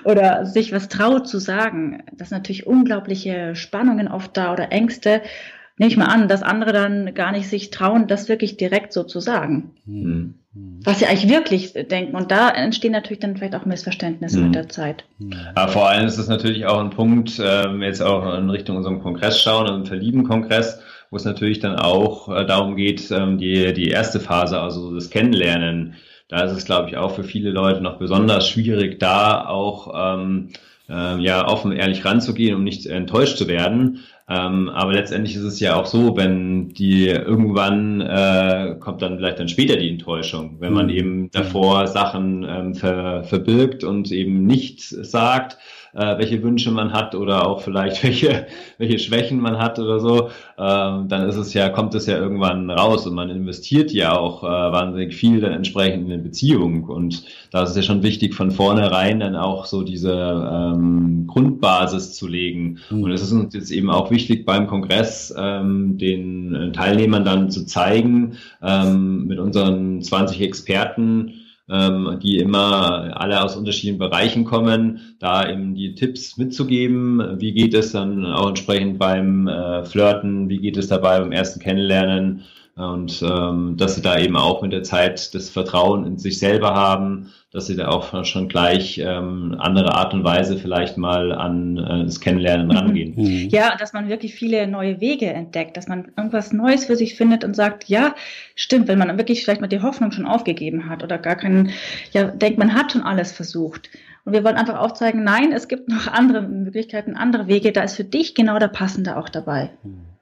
oder 0.04 0.44
sich 0.44 0.72
was 0.72 0.88
traut 0.88 1.26
zu 1.26 1.38
sagen, 1.38 2.02
das 2.12 2.30
natürlich 2.30 2.66
unglaubliche 2.66 3.54
Spannungen 3.54 4.08
oft 4.08 4.36
da 4.36 4.52
oder 4.52 4.70
Ängste 4.70 5.22
nehme 5.78 5.90
ich 5.90 5.96
mal 5.96 6.06
an, 6.06 6.28
dass 6.28 6.42
andere 6.42 6.72
dann 6.72 7.14
gar 7.14 7.32
nicht 7.32 7.48
sich 7.48 7.70
trauen, 7.70 8.06
das 8.06 8.28
wirklich 8.28 8.56
direkt 8.56 8.92
so 8.92 9.04
zu 9.04 9.20
sagen. 9.20 9.70
Mhm. 9.86 10.34
Was 10.84 10.98
sie 10.98 11.06
eigentlich 11.06 11.30
wirklich 11.30 11.72
denken. 11.72 12.16
Und 12.16 12.30
da 12.30 12.50
entstehen 12.50 12.92
natürlich 12.92 13.20
dann 13.20 13.36
vielleicht 13.36 13.54
auch 13.54 13.64
Missverständnisse 13.64 14.38
mhm. 14.38 14.44
mit 14.46 14.54
der 14.54 14.68
Zeit. 14.68 15.04
Ja, 15.18 15.68
vor 15.68 15.88
allem 15.88 16.06
ist 16.06 16.18
es 16.18 16.28
natürlich 16.28 16.66
auch 16.66 16.80
ein 16.80 16.90
Punkt, 16.90 17.38
äh, 17.38 17.68
jetzt 17.78 18.02
auch 18.02 18.34
in 18.36 18.50
Richtung 18.50 18.76
unserem 18.76 19.00
Kongress 19.00 19.40
schauen, 19.40 19.68
also 19.68 19.84
Verlieben-Kongress, 19.84 20.80
wo 21.10 21.16
es 21.16 21.24
natürlich 21.24 21.60
dann 21.60 21.76
auch 21.76 22.28
äh, 22.28 22.44
darum 22.44 22.76
geht, 22.76 23.10
ähm, 23.10 23.38
die, 23.38 23.72
die 23.72 23.88
erste 23.88 24.20
Phase, 24.20 24.60
also 24.60 24.94
das 24.94 25.10
Kennenlernen. 25.10 25.94
Da 26.28 26.42
ist 26.42 26.52
es, 26.52 26.64
glaube 26.64 26.90
ich, 26.90 26.96
auch 26.96 27.12
für 27.12 27.24
viele 27.24 27.50
Leute 27.50 27.80
noch 27.80 27.98
besonders 27.98 28.48
schwierig, 28.48 28.98
da 28.98 29.46
auch 29.46 29.92
ähm, 29.94 30.50
äh, 30.88 31.18
ja 31.20 31.46
offen 31.46 31.72
ehrlich 31.72 32.04
ranzugehen, 32.04 32.54
um 32.54 32.64
nicht 32.64 32.86
enttäuscht 32.86 33.38
zu 33.38 33.48
werden. 33.48 34.00
Ähm, 34.30 34.68
aber 34.68 34.92
letztendlich 34.92 35.36
ist 35.36 35.42
es 35.42 35.58
ja 35.58 35.74
auch 35.74 35.86
so, 35.86 36.14
wenn 36.16 36.68
die 36.68 37.06
irgendwann 37.06 38.02
äh, 38.02 38.76
kommt 38.78 39.00
dann 39.00 39.16
vielleicht 39.16 39.38
dann 39.38 39.48
später 39.48 39.76
die 39.76 39.88
Enttäuschung, 39.88 40.56
wenn 40.60 40.74
man 40.74 40.86
mhm. 40.86 40.92
eben 40.92 41.30
davor 41.30 41.86
Sachen 41.86 42.44
ähm, 42.46 42.74
ver, 42.74 43.24
verbirgt 43.24 43.84
und 43.84 44.12
eben 44.12 44.44
nicht 44.44 44.82
sagt, 44.82 45.56
äh, 45.94 46.18
welche 46.18 46.42
Wünsche 46.42 46.70
man 46.70 46.92
hat 46.92 47.14
oder 47.14 47.46
auch 47.46 47.60
vielleicht 47.60 48.02
welche, 48.02 48.46
welche 48.78 48.98
Schwächen 48.98 49.40
man 49.40 49.58
hat 49.58 49.78
oder 49.78 50.00
so, 50.00 50.30
ähm, 50.58 51.08
dann 51.08 51.28
ist 51.28 51.36
es 51.36 51.54
ja, 51.54 51.68
kommt 51.68 51.94
es 51.94 52.06
ja 52.06 52.18
irgendwann 52.18 52.70
raus 52.70 53.06
und 53.06 53.14
man 53.14 53.30
investiert 53.30 53.92
ja 53.92 54.16
auch 54.16 54.42
äh, 54.42 54.46
wahnsinnig 54.46 55.14
viel 55.14 55.40
dann 55.40 55.52
entsprechend 55.52 56.06
in 56.06 56.12
eine 56.12 56.22
Beziehung. 56.22 56.84
Und 56.84 57.24
da 57.50 57.62
ist 57.62 57.70
es 57.70 57.76
ja 57.76 57.82
schon 57.82 58.02
wichtig, 58.02 58.34
von 58.34 58.50
vornherein 58.50 59.20
dann 59.20 59.36
auch 59.36 59.64
so 59.64 59.82
diese 59.82 60.12
ähm, 60.12 61.26
Grundbasis 61.26 62.14
zu 62.14 62.26
legen. 62.26 62.78
Mhm. 62.90 63.02
Und 63.02 63.12
es 63.12 63.22
ist 63.22 63.32
uns 63.32 63.54
jetzt 63.54 63.70
eben 63.70 63.90
auch 63.90 64.10
wichtig 64.10 64.44
beim 64.44 64.66
Kongress 64.66 65.34
ähm, 65.36 65.98
den 65.98 66.72
Teilnehmern 66.72 67.24
dann 67.24 67.50
zu 67.50 67.66
zeigen, 67.66 68.36
ähm, 68.62 69.26
mit 69.26 69.38
unseren 69.38 70.02
20 70.02 70.40
Experten, 70.40 71.34
ähm, 71.70 72.18
die 72.22 72.38
immer 72.38 73.20
alle 73.20 73.42
aus 73.42 73.56
unterschiedlichen 73.56 73.98
Bereichen 73.98 74.44
kommen, 74.44 75.16
da 75.18 75.48
eben 75.48 75.74
die 75.74 75.94
Tipps 75.94 76.36
mitzugeben. 76.36 77.40
Wie 77.40 77.52
geht 77.52 77.74
es 77.74 77.92
dann 77.92 78.24
auch 78.24 78.48
entsprechend 78.48 78.98
beim 78.98 79.48
äh, 79.48 79.84
Flirten? 79.84 80.48
Wie 80.48 80.58
geht 80.58 80.76
es 80.76 80.88
dabei 80.88 81.20
beim 81.20 81.32
ersten 81.32 81.60
Kennenlernen? 81.60 82.44
Und 82.78 83.22
ähm, 83.22 83.76
dass 83.76 83.96
sie 83.96 84.02
da 84.02 84.16
eben 84.18 84.36
auch 84.36 84.62
mit 84.62 84.72
der 84.72 84.84
Zeit 84.84 85.34
das 85.34 85.50
Vertrauen 85.50 86.06
in 86.06 86.16
sich 86.16 86.38
selber 86.38 86.76
haben, 86.76 87.32
dass 87.50 87.66
sie 87.66 87.74
da 87.74 87.88
auch 87.88 88.24
schon 88.24 88.46
gleich 88.46 88.98
ähm, 88.98 89.56
andere 89.58 89.94
Art 89.94 90.14
und 90.14 90.22
Weise 90.22 90.56
vielleicht 90.56 90.96
mal 90.96 91.32
an 91.32 91.76
äh, 91.76 92.04
das 92.04 92.20
Kennenlernen 92.20 92.70
rangehen. 92.70 93.14
Mhm. 93.16 93.48
Ja, 93.48 93.74
dass 93.76 93.94
man 93.94 94.08
wirklich 94.08 94.32
viele 94.36 94.68
neue 94.68 95.00
Wege 95.00 95.26
entdeckt, 95.26 95.76
dass 95.76 95.88
man 95.88 96.12
irgendwas 96.16 96.52
Neues 96.52 96.84
für 96.84 96.94
sich 96.94 97.16
findet 97.16 97.42
und 97.42 97.56
sagt, 97.56 97.88
ja, 97.88 98.14
stimmt, 98.54 98.86
wenn 98.86 98.98
man 98.98 99.18
wirklich 99.18 99.42
vielleicht 99.42 99.60
mal 99.60 99.66
die 99.66 99.82
Hoffnung 99.82 100.12
schon 100.12 100.26
aufgegeben 100.26 100.88
hat 100.88 101.02
oder 101.02 101.18
gar 101.18 101.34
keinen, 101.34 101.70
ja, 102.12 102.24
denkt, 102.30 102.60
man 102.60 102.74
hat 102.74 102.92
schon 102.92 103.02
alles 103.02 103.32
versucht. 103.32 103.90
Und 104.24 104.34
wir 104.34 104.44
wollen 104.44 104.56
einfach 104.56 104.78
aufzeigen, 104.78 105.24
nein, 105.24 105.50
es 105.50 105.66
gibt 105.66 105.88
noch 105.88 106.06
andere 106.06 106.42
Möglichkeiten, 106.42 107.16
andere 107.16 107.48
Wege, 107.48 107.72
da 107.72 107.82
ist 107.82 107.96
für 107.96 108.04
dich 108.04 108.36
genau 108.36 108.60
der 108.60 108.68
passende 108.68 109.16
auch 109.16 109.28
dabei. 109.28 109.70
Mhm. 109.82 110.17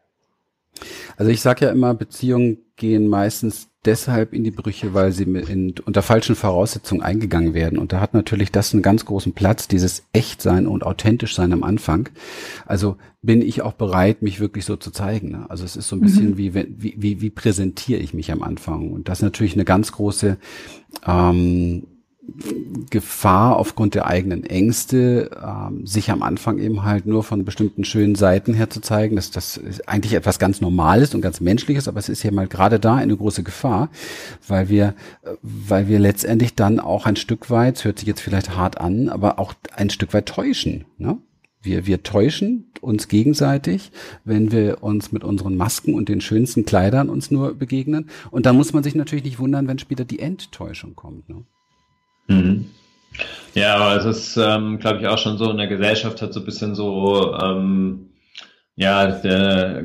Also 1.16 1.30
ich 1.30 1.40
sage 1.40 1.66
ja 1.66 1.72
immer, 1.72 1.94
Beziehungen 1.94 2.58
gehen 2.76 3.08
meistens 3.08 3.68
deshalb 3.86 4.32
in 4.32 4.44
die 4.44 4.50
Brüche, 4.50 4.92
weil 4.92 5.12
sie 5.12 5.24
in, 5.24 5.74
unter 5.84 6.02
falschen 6.02 6.34
Voraussetzungen 6.34 7.02
eingegangen 7.02 7.54
werden. 7.54 7.78
Und 7.78 7.92
da 7.92 8.00
hat 8.00 8.14
natürlich 8.14 8.52
das 8.52 8.72
einen 8.72 8.82
ganz 8.82 9.04
großen 9.04 9.32
Platz, 9.32 9.68
dieses 9.68 10.04
Echtsein 10.12 10.66
und 10.66 10.84
authentisch 10.84 11.34
sein 11.34 11.52
am 11.52 11.62
Anfang. 11.62 12.08
Also 12.66 12.96
bin 13.22 13.42
ich 13.42 13.62
auch 13.62 13.72
bereit, 13.72 14.22
mich 14.22 14.40
wirklich 14.40 14.64
so 14.64 14.76
zu 14.76 14.90
zeigen. 14.90 15.30
Ne? 15.30 15.46
Also 15.48 15.64
es 15.64 15.76
ist 15.76 15.88
so 15.88 15.96
ein 15.96 16.00
bisschen 16.00 16.32
mhm. 16.32 16.38
wie, 16.38 16.54
wie, 16.54 16.94
wie, 16.98 17.20
wie 17.20 17.30
präsentiere 17.30 18.00
ich 18.00 18.12
mich 18.12 18.30
am 18.32 18.42
Anfang. 18.42 18.90
Und 18.90 19.08
das 19.08 19.18
ist 19.18 19.22
natürlich 19.22 19.54
eine 19.54 19.64
ganz 19.64 19.92
große 19.92 20.36
ähm, 21.06 21.86
Gefahr 22.90 23.56
aufgrund 23.56 23.94
der 23.94 24.06
eigenen 24.06 24.44
Ängste, 24.44 25.30
ähm, 25.42 25.86
sich 25.86 26.10
am 26.10 26.22
Anfang 26.22 26.58
eben 26.58 26.82
halt 26.82 27.06
nur 27.06 27.22
von 27.22 27.44
bestimmten 27.44 27.84
schönen 27.84 28.14
Seiten 28.14 28.52
her 28.52 28.68
zu 28.68 28.80
zeigen, 28.80 29.16
dass 29.16 29.30
das 29.30 29.60
eigentlich 29.86 30.14
etwas 30.14 30.38
ganz 30.38 30.60
Normales 30.60 31.14
und 31.14 31.20
ganz 31.20 31.40
Menschliches, 31.40 31.88
aber 31.88 31.98
es 31.98 32.08
ist 32.08 32.22
ja 32.22 32.32
mal 32.32 32.48
gerade 32.48 32.80
da 32.80 32.96
eine 32.96 33.16
große 33.16 33.42
Gefahr, 33.42 33.90
weil 34.48 34.68
wir, 34.68 34.94
weil 35.42 35.88
wir 35.88 35.98
letztendlich 35.98 36.54
dann 36.54 36.80
auch 36.80 37.06
ein 37.06 37.16
Stück 37.16 37.50
weit, 37.50 37.84
hört 37.84 37.98
sich 38.00 38.08
jetzt 38.08 38.20
vielleicht 38.20 38.56
hart 38.56 38.80
an, 38.80 39.08
aber 39.08 39.38
auch 39.38 39.54
ein 39.74 39.90
Stück 39.90 40.12
weit 40.12 40.26
täuschen. 40.26 40.84
Ne? 40.98 41.18
Wir, 41.62 41.86
wir 41.86 42.02
täuschen 42.02 42.70
uns 42.80 43.08
gegenseitig, 43.08 43.90
wenn 44.24 44.52
wir 44.52 44.82
uns 44.82 45.10
mit 45.10 45.24
unseren 45.24 45.56
Masken 45.56 45.94
und 45.94 46.08
den 46.08 46.20
schönsten 46.20 46.64
Kleidern 46.64 47.08
uns 47.08 47.30
nur 47.30 47.54
begegnen. 47.54 48.08
Und 48.30 48.46
da 48.46 48.52
muss 48.52 48.72
man 48.72 48.84
sich 48.84 48.94
natürlich 48.94 49.24
nicht 49.24 49.38
wundern, 49.38 49.66
wenn 49.66 49.78
später 49.78 50.04
die 50.04 50.20
Enttäuschung 50.20 50.94
kommt. 50.94 51.28
Ne? 51.28 51.44
Mhm. 52.28 52.70
Ja, 53.54 53.76
aber 53.76 53.96
es 53.96 54.04
ist, 54.04 54.36
ähm, 54.36 54.78
glaube 54.78 55.00
ich, 55.00 55.06
auch 55.06 55.18
schon 55.18 55.38
so 55.38 55.50
in 55.50 55.56
der 55.56 55.66
Gesellschaft 55.66 56.20
hat 56.20 56.34
so 56.34 56.40
ein 56.40 56.46
bisschen 56.46 56.74
so, 56.74 57.34
ähm, 57.34 58.10
ja, 58.74 59.06
der, 59.06 59.82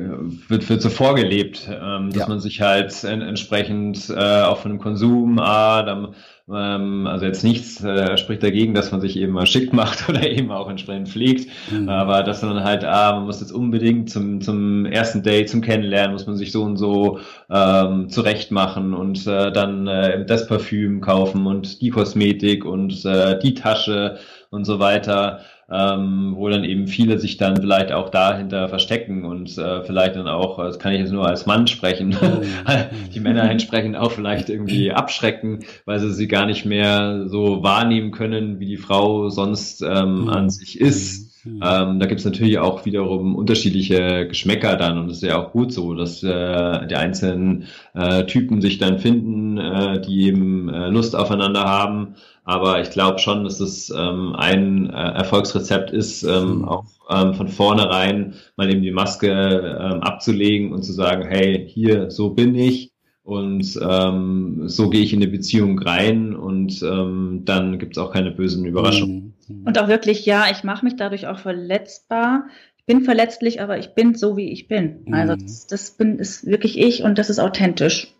wird, 0.48 0.68
wird 0.68 0.82
so 0.82 0.90
vorgelebt, 0.90 1.66
ähm, 1.70 2.10
dass 2.10 2.20
ja. 2.20 2.28
man 2.28 2.40
sich 2.40 2.60
halt 2.60 3.02
en 3.04 3.22
entsprechend 3.22 4.10
äh, 4.10 4.42
auch 4.42 4.58
von 4.58 4.72
dem 4.72 4.80
Konsum, 4.80 5.38
ah, 5.38 5.82
dann 5.82 6.14
also 6.48 7.24
jetzt 7.24 7.44
nichts 7.44 7.82
äh, 7.84 8.16
spricht 8.18 8.42
dagegen, 8.42 8.74
dass 8.74 8.90
man 8.90 9.00
sich 9.00 9.16
eben 9.16 9.32
mal 9.32 9.46
schick 9.46 9.72
macht 9.72 10.08
oder 10.08 10.28
eben 10.28 10.50
auch 10.50 10.68
entsprechend 10.68 11.08
pflegt. 11.08 11.48
Mhm. 11.70 11.88
Aber 11.88 12.22
dass 12.22 12.42
man 12.42 12.64
halt, 12.64 12.84
ah, 12.84 13.14
man 13.14 13.24
muss 13.24 13.40
jetzt 13.40 13.52
unbedingt 13.52 14.10
zum, 14.10 14.40
zum 14.40 14.84
ersten 14.84 15.22
Date, 15.22 15.48
zum 15.48 15.60
Kennenlernen, 15.60 16.12
muss 16.12 16.26
man 16.26 16.36
sich 16.36 16.50
so 16.50 16.62
und 16.62 16.76
so 16.76 17.20
ähm, 17.48 18.08
zurecht 18.08 18.50
machen 18.50 18.92
und 18.92 19.26
äh, 19.26 19.52
dann 19.52 19.86
äh, 19.86 20.26
das 20.26 20.48
Parfüm 20.48 21.00
kaufen 21.00 21.46
und 21.46 21.80
die 21.80 21.90
Kosmetik 21.90 22.64
und 22.64 23.04
äh, 23.04 23.38
die 23.38 23.54
Tasche 23.54 24.18
und 24.50 24.64
so 24.64 24.78
weiter, 24.78 25.40
ähm, 25.72 26.34
wo 26.36 26.48
dann 26.48 26.64
eben 26.64 26.86
viele 26.86 27.18
sich 27.18 27.38
dann 27.38 27.56
vielleicht 27.56 27.92
auch 27.92 28.10
dahinter 28.10 28.68
verstecken 28.68 29.24
und 29.24 29.56
äh, 29.56 29.82
vielleicht 29.82 30.16
dann 30.16 30.28
auch, 30.28 30.58
das 30.58 30.78
kann 30.78 30.92
ich 30.92 31.00
jetzt 31.00 31.12
nur 31.12 31.26
als 31.26 31.46
Mann 31.46 31.66
sprechen, 31.66 32.16
die 33.14 33.20
Männer 33.20 33.50
entsprechend 33.50 33.96
auch 33.96 34.12
vielleicht 34.12 34.50
irgendwie 34.50 34.92
abschrecken, 34.92 35.60
weil 35.86 35.98
sie 35.98 36.12
sie 36.12 36.28
gar 36.28 36.46
nicht 36.46 36.66
mehr 36.66 37.24
so 37.26 37.62
wahrnehmen 37.62 38.10
können, 38.10 38.60
wie 38.60 38.66
die 38.66 38.76
Frau 38.76 39.30
sonst 39.30 39.82
ähm, 39.82 40.28
an 40.28 40.50
sich 40.50 40.78
ist. 40.80 41.32
Mhm. 41.44 41.60
Ähm, 41.62 41.98
da 41.98 42.06
gibt 42.06 42.20
es 42.20 42.24
natürlich 42.24 42.58
auch 42.58 42.84
wiederum 42.84 43.34
unterschiedliche 43.34 44.28
Geschmäcker 44.28 44.76
dann 44.76 44.98
und 44.98 45.10
es 45.10 45.16
ist 45.16 45.22
ja 45.24 45.42
auch 45.42 45.52
gut 45.52 45.72
so, 45.72 45.94
dass 45.94 46.22
äh, 46.22 46.86
die 46.86 46.94
einzelnen 46.94 47.64
äh, 47.94 48.24
Typen 48.26 48.60
sich 48.60 48.78
dann 48.78 48.98
finden, 48.98 49.58
äh, 49.58 50.00
die 50.00 50.26
eben 50.26 50.68
äh, 50.68 50.88
Lust 50.88 51.16
aufeinander 51.16 51.64
haben. 51.64 52.14
Aber 52.44 52.80
ich 52.80 52.90
glaube 52.90 53.20
schon, 53.20 53.44
dass 53.44 53.60
es 53.60 53.90
ähm, 53.90 54.34
ein 54.36 54.90
äh, 54.90 54.92
Erfolgsrezept 54.92 55.90
ist, 55.90 56.24
ähm, 56.24 56.58
mhm. 56.58 56.64
auch 56.64 56.84
ähm, 57.08 57.34
von 57.34 57.48
vornherein 57.48 58.34
mal 58.56 58.70
eben 58.70 58.82
die 58.82 58.90
Maske 58.90 59.28
ähm, 59.30 60.00
abzulegen 60.00 60.72
und 60.72 60.82
zu 60.82 60.92
sagen, 60.92 61.28
hey, 61.28 61.68
hier, 61.68 62.10
so 62.10 62.30
bin 62.30 62.54
ich 62.54 62.90
und 63.22 63.78
ähm, 63.80 64.62
so 64.66 64.90
gehe 64.90 65.02
ich 65.02 65.12
in 65.12 65.20
die 65.20 65.28
Beziehung 65.28 65.78
rein 65.78 66.34
und 66.34 66.82
ähm, 66.82 67.42
dann 67.44 67.78
gibt 67.78 67.96
es 67.96 68.02
auch 68.02 68.12
keine 68.12 68.32
bösen 68.32 68.64
Überraschungen. 68.64 69.34
Mhm. 69.46 69.66
Und 69.66 69.78
auch 69.78 69.86
wirklich, 69.86 70.26
ja, 70.26 70.46
ich 70.50 70.64
mache 70.64 70.84
mich 70.84 70.96
dadurch 70.96 71.28
auch 71.28 71.38
verletzbar. 71.38 72.46
Ich 72.76 72.84
bin 72.86 73.02
verletzlich, 73.02 73.60
aber 73.60 73.78
ich 73.78 73.94
bin 73.94 74.16
so, 74.16 74.36
wie 74.36 74.50
ich 74.50 74.66
bin. 74.66 75.06
Also 75.12 75.34
mhm. 75.34 75.42
das, 75.42 75.66
das 75.68 75.90
bin 75.92 76.18
ist 76.18 76.46
wirklich 76.46 76.76
ich 76.76 77.04
und 77.04 77.18
das 77.18 77.30
ist 77.30 77.38
authentisch. 77.38 78.12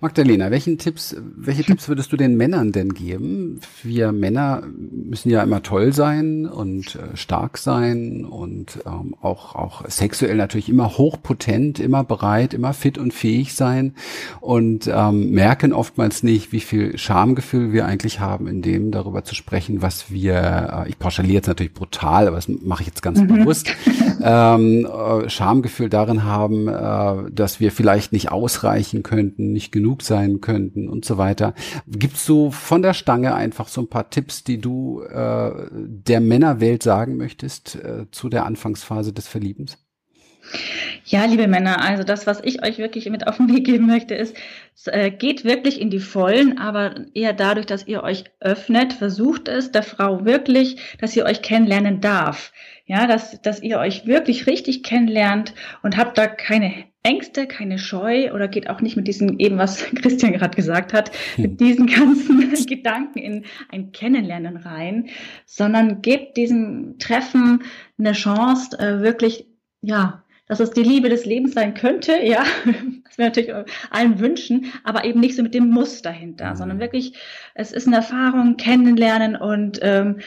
Magdalena, 0.00 0.50
welchen 0.50 0.76
Tipps, 0.76 1.16
welche 1.18 1.64
Tipps 1.64 1.88
würdest 1.88 2.12
du 2.12 2.16
den 2.16 2.36
Männern 2.36 2.72
denn 2.72 2.92
geben? 2.92 3.60
Wir 3.82 4.12
Männer 4.12 4.62
müssen 4.76 5.30
ja 5.30 5.42
immer 5.42 5.62
toll 5.62 5.92
sein 5.94 6.46
und 6.46 6.96
äh, 6.96 7.16
stark 7.16 7.56
sein 7.56 8.26
und 8.26 8.78
ähm, 8.84 9.14
auch, 9.22 9.54
auch 9.54 9.88
sexuell 9.88 10.36
natürlich 10.36 10.68
immer 10.68 10.98
hochpotent, 10.98 11.80
immer 11.80 12.04
bereit, 12.04 12.52
immer 12.52 12.74
fit 12.74 12.98
und 12.98 13.14
fähig 13.14 13.54
sein 13.54 13.94
und 14.40 14.90
ähm, 14.92 15.30
merken 15.30 15.72
oftmals 15.72 16.22
nicht, 16.22 16.52
wie 16.52 16.60
viel 16.60 16.98
Schamgefühl 16.98 17.72
wir 17.72 17.86
eigentlich 17.86 18.20
haben, 18.20 18.48
in 18.48 18.60
dem 18.60 18.90
darüber 18.90 19.24
zu 19.24 19.34
sprechen, 19.34 19.80
was 19.80 20.10
wir, 20.10 20.84
äh, 20.84 20.88
ich 20.90 20.98
pauschaliere 20.98 21.36
jetzt 21.36 21.48
natürlich 21.48 21.74
brutal, 21.74 22.28
aber 22.28 22.36
das 22.36 22.48
mache 22.48 22.82
ich 22.82 22.88
jetzt 22.88 23.02
ganz 23.02 23.20
mhm. 23.20 23.28
bewusst, 23.28 23.68
ähm, 24.22 24.86
äh, 24.86 25.30
Schamgefühl 25.30 25.88
darin 25.88 26.24
haben, 26.24 26.68
äh, 26.68 27.30
dass 27.32 27.60
wir 27.60 27.72
vielleicht 27.72 28.12
nicht 28.12 28.30
ausreichen 28.30 29.02
könnten, 29.02 29.45
nicht 29.52 29.72
genug 29.72 30.02
sein 30.02 30.40
könnten 30.40 30.88
und 30.88 31.04
so 31.04 31.18
weiter. 31.18 31.54
Gibt's 31.86 32.24
so 32.24 32.50
von 32.50 32.82
der 32.82 32.94
Stange 32.94 33.34
einfach 33.34 33.68
so 33.68 33.80
ein 33.82 33.88
paar 33.88 34.10
Tipps, 34.10 34.44
die 34.44 34.60
du 34.60 35.02
äh, 35.02 35.50
der 35.72 36.20
Männerwelt 36.20 36.82
sagen 36.82 37.16
möchtest 37.16 37.76
äh, 37.76 38.06
zu 38.10 38.28
der 38.28 38.46
Anfangsphase 38.46 39.12
des 39.12 39.28
Verliebens? 39.28 39.78
Ja, 41.04 41.24
liebe 41.24 41.46
Männer, 41.46 41.82
also 41.82 42.02
das, 42.02 42.26
was 42.26 42.40
ich 42.42 42.64
euch 42.64 42.78
wirklich 42.78 43.08
mit 43.10 43.26
auf 43.26 43.36
den 43.36 43.52
Weg 43.54 43.64
geben 43.64 43.86
möchte, 43.86 44.14
ist, 44.14 44.36
äh, 44.86 45.10
geht 45.10 45.44
wirklich 45.44 45.80
in 45.80 45.90
die 45.90 46.00
Vollen, 46.00 46.58
aber 46.58 47.06
eher 47.14 47.32
dadurch, 47.32 47.66
dass 47.66 47.86
ihr 47.86 48.02
euch 48.02 48.24
öffnet, 48.40 48.92
versucht 48.92 49.48
es 49.48 49.70
der 49.70 49.82
Frau 49.82 50.24
wirklich, 50.24 50.96
dass 51.00 51.12
sie 51.12 51.22
euch 51.22 51.42
kennenlernen 51.42 52.00
darf. 52.00 52.52
Ja, 52.86 53.06
dass, 53.06 53.40
dass 53.42 53.62
ihr 53.62 53.78
euch 53.78 54.06
wirklich 54.06 54.46
richtig 54.46 54.82
kennenlernt 54.82 55.54
und 55.82 55.96
habt 55.96 56.18
da 56.18 56.26
keine 56.26 56.84
Ängste, 57.06 57.46
keine 57.46 57.78
Scheu 57.78 58.32
oder 58.32 58.48
geht 58.48 58.68
auch 58.68 58.80
nicht 58.80 58.96
mit 58.96 59.06
diesen, 59.06 59.38
eben 59.38 59.58
was 59.58 59.84
Christian 59.94 60.32
gerade 60.32 60.56
gesagt 60.56 60.92
hat, 60.92 61.12
hm. 61.36 61.42
mit 61.42 61.60
diesen 61.60 61.86
ganzen 61.86 62.66
Gedanken 62.66 63.18
in 63.20 63.44
ein 63.70 63.92
Kennenlernen 63.92 64.56
rein, 64.56 65.08
sondern 65.44 66.02
gebt 66.02 66.36
diesem 66.36 66.98
Treffen 66.98 67.62
eine 67.98 68.12
Chance, 68.12 68.78
äh, 68.78 69.02
wirklich, 69.02 69.46
ja, 69.82 70.24
dass 70.48 70.60
es 70.60 70.70
die 70.70 70.82
Liebe 70.82 71.08
des 71.08 71.24
Lebens 71.24 71.54
sein 71.54 71.74
könnte, 71.74 72.12
ja, 72.24 72.44
das 73.04 73.18
wir 73.18 73.26
natürlich 73.26 73.52
allen 73.90 74.18
wünschen, 74.18 74.72
aber 74.82 75.04
eben 75.04 75.20
nicht 75.20 75.36
so 75.36 75.42
mit 75.42 75.54
dem 75.54 75.70
Muss 75.70 76.02
dahinter, 76.02 76.50
mhm. 76.50 76.56
sondern 76.56 76.80
wirklich, 76.80 77.14
es 77.54 77.72
ist 77.72 77.86
eine 77.86 77.96
Erfahrung, 77.96 78.56
kennenlernen 78.56 79.36
und 79.36 79.78
ähm, 79.82 80.18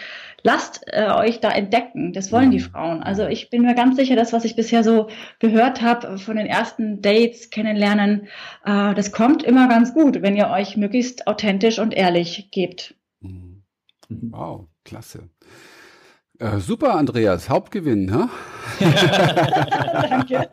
lasst 0.44 0.82
äh, 0.88 1.10
euch 1.10 1.40
da 1.40 1.50
entdecken. 1.52 2.14
Das 2.14 2.32
wollen 2.32 2.52
die 2.52 2.60
mhm. 2.60 2.72
Frauen. 2.72 3.04
Also 3.04 3.28
ich 3.28 3.50
bin 3.50 3.64
mir 3.64 3.76
ganz 3.76 3.96
sicher, 3.96 4.16
das, 4.16 4.34
was 4.34 4.46
ich 4.46 4.56
bisher 4.56 4.84
so 4.84 5.10
gehört 5.40 5.82
habe 5.82 6.18
von 6.18 6.38
den 6.38 6.48
ersten 6.48 7.02
Dates, 7.02 7.50
kennenlernen, 7.50 8.28
äh, 8.66 8.94
das 8.94 9.12
kommt 9.12 9.44
immer 9.44 9.68
ganz 9.68 9.94
gut, 9.94 10.22
wenn 10.22 10.36
ihr 10.36 10.50
euch 10.50 10.78
möglichst 10.78 11.28
authentisch 11.28 11.80
und 11.80 11.94
ehrlich 11.94 12.50
gebt. 12.52 12.96
Mhm. 13.22 13.64
Wow, 14.10 14.68
klasse. 14.84 15.30
Äh, 16.40 16.60
super, 16.60 16.96
Andreas, 16.96 17.50
Hauptgewinn, 17.50 18.14
ha? 18.14 18.30
Danke. 20.10 20.48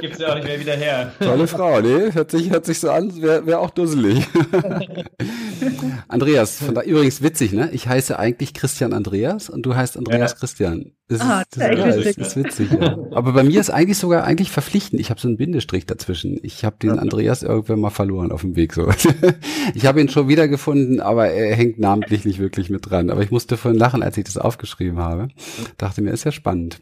Gibt's 0.00 0.18
ja 0.18 0.30
auch 0.30 0.34
nicht 0.34 0.46
mehr 0.46 0.58
wieder 0.58 0.72
her. 0.72 1.12
Tolle 1.20 1.46
Frau, 1.46 1.82
ne? 1.82 2.14
Hört 2.14 2.30
sich, 2.30 2.48
hört 2.48 2.64
sich 2.64 2.80
so 2.80 2.90
an, 2.90 3.20
wäre 3.20 3.46
wär 3.46 3.60
auch 3.60 3.68
dusselig. 3.68 4.26
Andreas, 6.08 6.56
von 6.56 6.74
da, 6.74 6.82
übrigens 6.82 7.22
witzig, 7.22 7.52
ne? 7.52 7.70
Ich 7.72 7.88
heiße 7.88 8.18
eigentlich 8.18 8.54
Christian 8.54 8.92
Andreas 8.92 9.48
und 9.50 9.64
du 9.64 9.74
heißt 9.74 9.96
Andreas 9.96 10.32
ja. 10.32 10.38
Christian. 10.38 10.92
Das 11.08 11.20
ah, 11.20 11.42
ist, 11.42 11.56
das, 11.56 11.78
ja, 11.78 11.86
ist, 11.86 12.18
ist 12.18 12.36
witzig. 12.36 12.70
Ja. 12.72 12.98
Aber 13.12 13.32
bei 13.32 13.44
mir 13.44 13.60
ist 13.60 13.70
eigentlich 13.70 13.98
sogar 13.98 14.24
eigentlich 14.24 14.50
verpflichtend. 14.50 15.00
Ich 15.00 15.10
habe 15.10 15.20
so 15.20 15.28
einen 15.28 15.36
Bindestrich 15.36 15.86
dazwischen. 15.86 16.38
Ich 16.42 16.64
habe 16.64 16.76
den 16.82 16.98
Andreas 16.98 17.42
irgendwann 17.42 17.80
mal 17.80 17.90
verloren 17.90 18.32
auf 18.32 18.40
dem 18.40 18.56
Weg. 18.56 18.72
So. 18.72 18.88
Ich 19.74 19.86
habe 19.86 20.00
ihn 20.00 20.08
schon 20.08 20.28
wiedergefunden, 20.28 21.00
aber 21.00 21.28
er 21.28 21.54
hängt 21.54 21.78
namentlich 21.78 22.24
nicht 22.24 22.38
wirklich 22.38 22.70
mit 22.70 22.88
dran. 22.88 23.10
Aber 23.10 23.22
ich 23.22 23.30
musste 23.30 23.56
vorhin 23.56 23.78
lachen, 23.78 24.02
als 24.02 24.16
ich 24.16 24.24
das 24.24 24.38
aufgeschrieben 24.38 24.98
habe. 24.98 25.28
Dachte 25.76 26.02
mir, 26.02 26.10
ist 26.10 26.24
ja 26.24 26.32
spannend. 26.32 26.80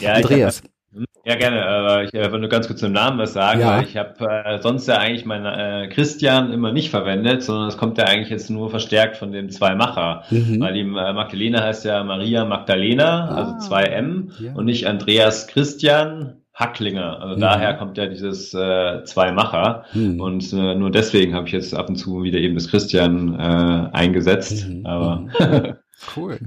Ja, 0.00 0.14
Andreas. 0.14 0.62
Ja, 1.24 1.36
gerne. 1.36 2.04
ich 2.04 2.14
äh, 2.14 2.32
will 2.32 2.40
nur 2.40 2.48
ganz 2.48 2.66
kurz 2.66 2.80
zum 2.80 2.92
Namen 2.92 3.18
was 3.18 3.32
sagen, 3.32 3.60
ja. 3.60 3.76
weil 3.76 3.84
ich 3.84 3.96
habe 3.96 4.28
äh, 4.28 4.60
sonst 4.60 4.88
ja 4.88 4.98
eigentlich 4.98 5.24
meinen 5.24 5.46
äh, 5.46 5.88
Christian 5.88 6.52
immer 6.52 6.72
nicht 6.72 6.90
verwendet, 6.90 7.44
sondern 7.44 7.68
es 7.68 7.76
kommt 7.76 7.96
ja 7.98 8.04
eigentlich 8.04 8.30
jetzt 8.30 8.50
nur 8.50 8.70
verstärkt 8.70 9.16
von 9.16 9.30
dem 9.30 9.48
Zweimacher. 9.48 10.24
Mhm. 10.30 10.60
Weil 10.60 10.74
die 10.74 10.80
äh, 10.80 11.12
Magdalena 11.12 11.62
heißt 11.62 11.84
ja 11.84 12.02
Maria 12.02 12.44
Magdalena, 12.44 13.28
ah. 13.28 13.34
also 13.36 13.58
zwei 13.58 13.84
M 13.84 14.32
ja. 14.40 14.52
und 14.54 14.64
nicht 14.64 14.88
Andreas 14.88 15.46
Christian 15.46 16.42
Hacklinger. 16.54 17.20
Also 17.20 17.36
mhm. 17.36 17.40
daher 17.40 17.74
kommt 17.74 17.96
ja 17.98 18.06
dieses 18.06 18.52
äh, 18.52 19.04
Zweimacher. 19.04 19.84
Mhm. 19.94 20.20
Und 20.20 20.52
äh, 20.52 20.74
nur 20.74 20.90
deswegen 20.90 21.34
habe 21.34 21.46
ich 21.46 21.52
jetzt 21.52 21.74
ab 21.74 21.88
und 21.88 21.96
zu 21.96 22.22
wieder 22.22 22.38
eben 22.38 22.54
das 22.54 22.68
Christian 22.68 23.38
äh, 23.38 23.88
eingesetzt. 23.96 24.68
Mhm. 24.68 24.86
Aber 24.86 25.16
mhm. 25.38 25.74
cool. 26.16 26.38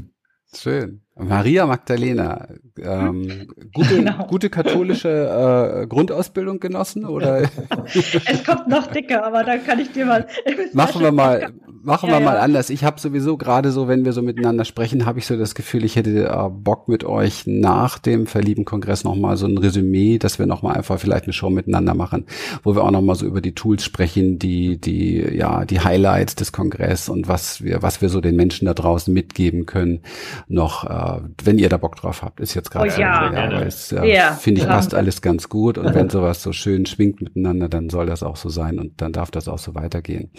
Schön. 0.54 1.05
Maria 1.18 1.66
Magdalena, 1.66 2.50
ähm, 2.78 3.48
gute, 3.74 3.96
genau. 3.96 4.28
gute 4.28 4.50
katholische 4.50 5.84
äh, 5.84 5.88
Grundausbildung 5.88 6.60
genossen 6.60 7.06
oder? 7.06 7.44
es 7.86 8.44
kommt 8.44 8.68
noch 8.68 8.88
dicker, 8.88 9.26
aber 9.26 9.46
da 9.46 9.58
kann 9.58 9.80
ich 9.80 9.94
dir 9.94 10.06
mal. 10.06 10.28
Machen 10.74 11.02
wir 11.02 11.14
mal, 11.14 11.54
machen 11.82 12.10
ja, 12.10 12.18
wir 12.18 12.20
mal 12.20 12.36
ja. 12.36 12.42
anders. 12.42 12.70
Ich 12.70 12.84
habe 12.84 13.00
sowieso 13.00 13.38
gerade 13.38 13.72
so, 13.72 13.88
wenn 13.88 14.04
wir 14.04 14.12
so 14.12 14.22
miteinander 14.22 14.66
sprechen, 14.66 15.06
habe 15.06 15.20
ich 15.20 15.26
so 15.26 15.38
das 15.38 15.56
Gefühl, 15.56 15.86
ich 15.86 15.96
hätte 15.96 16.26
äh, 16.26 16.50
Bock 16.50 16.90
mit 16.90 17.06
euch 17.06 17.44
nach 17.48 17.98
dem 17.98 18.28
Verlieben-Kongress 18.28 19.06
noch 19.06 19.16
mal 19.16 19.38
so 19.38 19.46
ein 19.46 19.58
Resümee, 19.58 20.18
dass 20.18 20.38
wir 20.38 20.48
noch 20.48 20.64
mal 20.64 20.74
einfach 20.74 21.00
vielleicht 21.00 21.24
eine 21.24 21.34
Show 21.34 21.50
miteinander 21.50 21.94
machen, 21.94 22.26
wo 22.64 22.76
wir 22.76 22.84
auch 22.84 22.92
noch 22.92 23.02
mal 23.02 23.16
so 23.16 23.26
über 23.26 23.40
die 23.40 23.56
Tools 23.56 23.86
sprechen, 23.86 24.38
die 24.38 24.82
die 24.82 25.22
ja 25.34 25.64
die 25.64 25.80
Highlights 25.80 26.36
des 26.36 26.52
Kongress 26.52 27.08
und 27.08 27.30
was 27.30 27.64
wir 27.64 27.82
was 27.82 28.02
wir 28.02 28.10
so 28.10 28.20
den 28.20 28.36
Menschen 28.36 28.66
da 28.66 28.74
draußen 28.74 29.14
mitgeben 29.14 29.66
können 29.66 30.02
noch. 30.50 30.84
Äh, 30.84 31.05
wenn 31.44 31.58
ihr 31.58 31.70
da 31.70 31.78
Bock 31.78 31.96
drauf 31.96 32.22
habt, 32.22 32.40
ist 32.40 32.54
jetzt 32.54 32.72
gerade 32.72 32.86
oh, 32.86 33.00
ja. 33.00 33.28
so, 33.30 33.36
ja, 33.36 33.46
aber 33.46 33.66
es, 33.66 33.92
ja, 33.92 34.04
ja. 34.04 34.32
finde 34.34 34.62
ich, 34.62 34.68
passt 34.68 34.94
alles 34.94 35.22
ganz 35.22 35.50
gut 35.50 35.78
und 35.78 35.94
wenn 35.94 36.10
sowas 36.16 36.42
so 36.42 36.52
schön 36.52 36.86
schwingt 36.86 37.22
miteinander, 37.22 37.70
dann 37.70 37.90
soll 37.90 38.06
das 38.06 38.24
auch 38.24 38.36
so 38.36 38.50
sein 38.50 38.80
und 38.80 39.02
dann 39.02 39.12
darf 39.12 39.32
das 39.32 39.48
auch 39.48 39.60
so 39.60 39.76
weitergehen. 39.76 40.32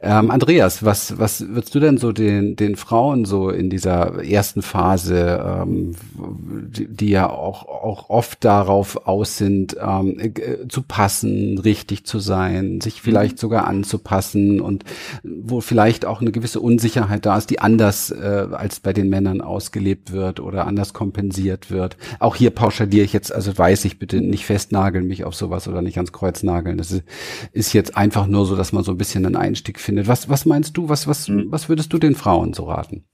Ähm, 0.00 0.30
Andreas, 0.30 0.84
was, 0.84 1.18
was 1.18 1.46
würdest 1.48 1.74
du 1.74 1.80
denn 1.80 1.98
so 1.98 2.12
den, 2.12 2.56
den 2.56 2.76
Frauen 2.76 3.24
so 3.24 3.50
in 3.50 3.70
dieser 3.70 4.24
ersten 4.24 4.62
Phase, 4.62 5.62
ähm, 5.64 5.94
die, 6.14 6.88
die 6.88 7.10
ja 7.10 7.30
auch, 7.30 7.66
auch 7.66 8.10
oft 8.10 8.44
darauf 8.44 9.06
aus 9.06 9.36
sind, 9.36 9.76
ähm, 9.80 10.18
äh, 10.18 10.68
zu 10.68 10.82
passen, 10.82 11.58
richtig 11.58 12.04
zu 12.06 12.18
sein, 12.18 12.80
sich 12.80 13.02
vielleicht 13.02 13.36
mhm. 13.36 13.40
sogar 13.40 13.66
anzupassen 13.66 14.60
und 14.60 14.84
wo 15.22 15.60
vielleicht 15.60 16.04
auch 16.04 16.20
eine 16.20 16.32
gewisse 16.32 16.60
Unsicherheit 16.60 17.26
da 17.26 17.36
ist, 17.36 17.50
die 17.50 17.60
anders 17.60 18.10
äh, 18.10 18.46
als 18.52 18.80
bei 18.80 18.92
den 18.92 19.08
Männern 19.08 19.40
ausgelebt 19.40 20.01
gelebt 20.02 20.12
wird 20.12 20.40
oder 20.40 20.66
anders 20.66 20.92
kompensiert 20.92 21.70
wird. 21.70 21.96
Auch 22.18 22.36
hier 22.36 22.50
pauschaliere 22.50 23.04
ich 23.04 23.12
jetzt, 23.12 23.32
also 23.32 23.56
weiß 23.56 23.84
ich 23.84 23.98
bitte 23.98 24.20
nicht 24.20 24.44
festnageln 24.44 25.06
mich 25.06 25.24
auf 25.24 25.34
sowas 25.34 25.68
oder 25.68 25.82
nicht 25.82 25.96
ans 25.96 26.12
Kreuz 26.12 26.42
nageln. 26.42 26.78
Das 26.78 26.90
ist, 26.90 27.04
ist 27.52 27.72
jetzt 27.72 27.96
einfach 27.96 28.26
nur 28.26 28.46
so, 28.46 28.56
dass 28.56 28.72
man 28.72 28.84
so 28.84 28.92
ein 28.92 28.98
bisschen 28.98 29.26
einen 29.26 29.36
Einstieg 29.36 29.78
findet. 29.78 30.08
Was, 30.08 30.28
was 30.28 30.46
meinst 30.46 30.76
du? 30.76 30.88
Was, 30.88 31.06
was, 31.06 31.28
hm. 31.28 31.46
was 31.50 31.68
würdest 31.68 31.92
du 31.92 31.98
den 31.98 32.14
Frauen 32.14 32.52
so 32.52 32.64
raten? 32.64 33.04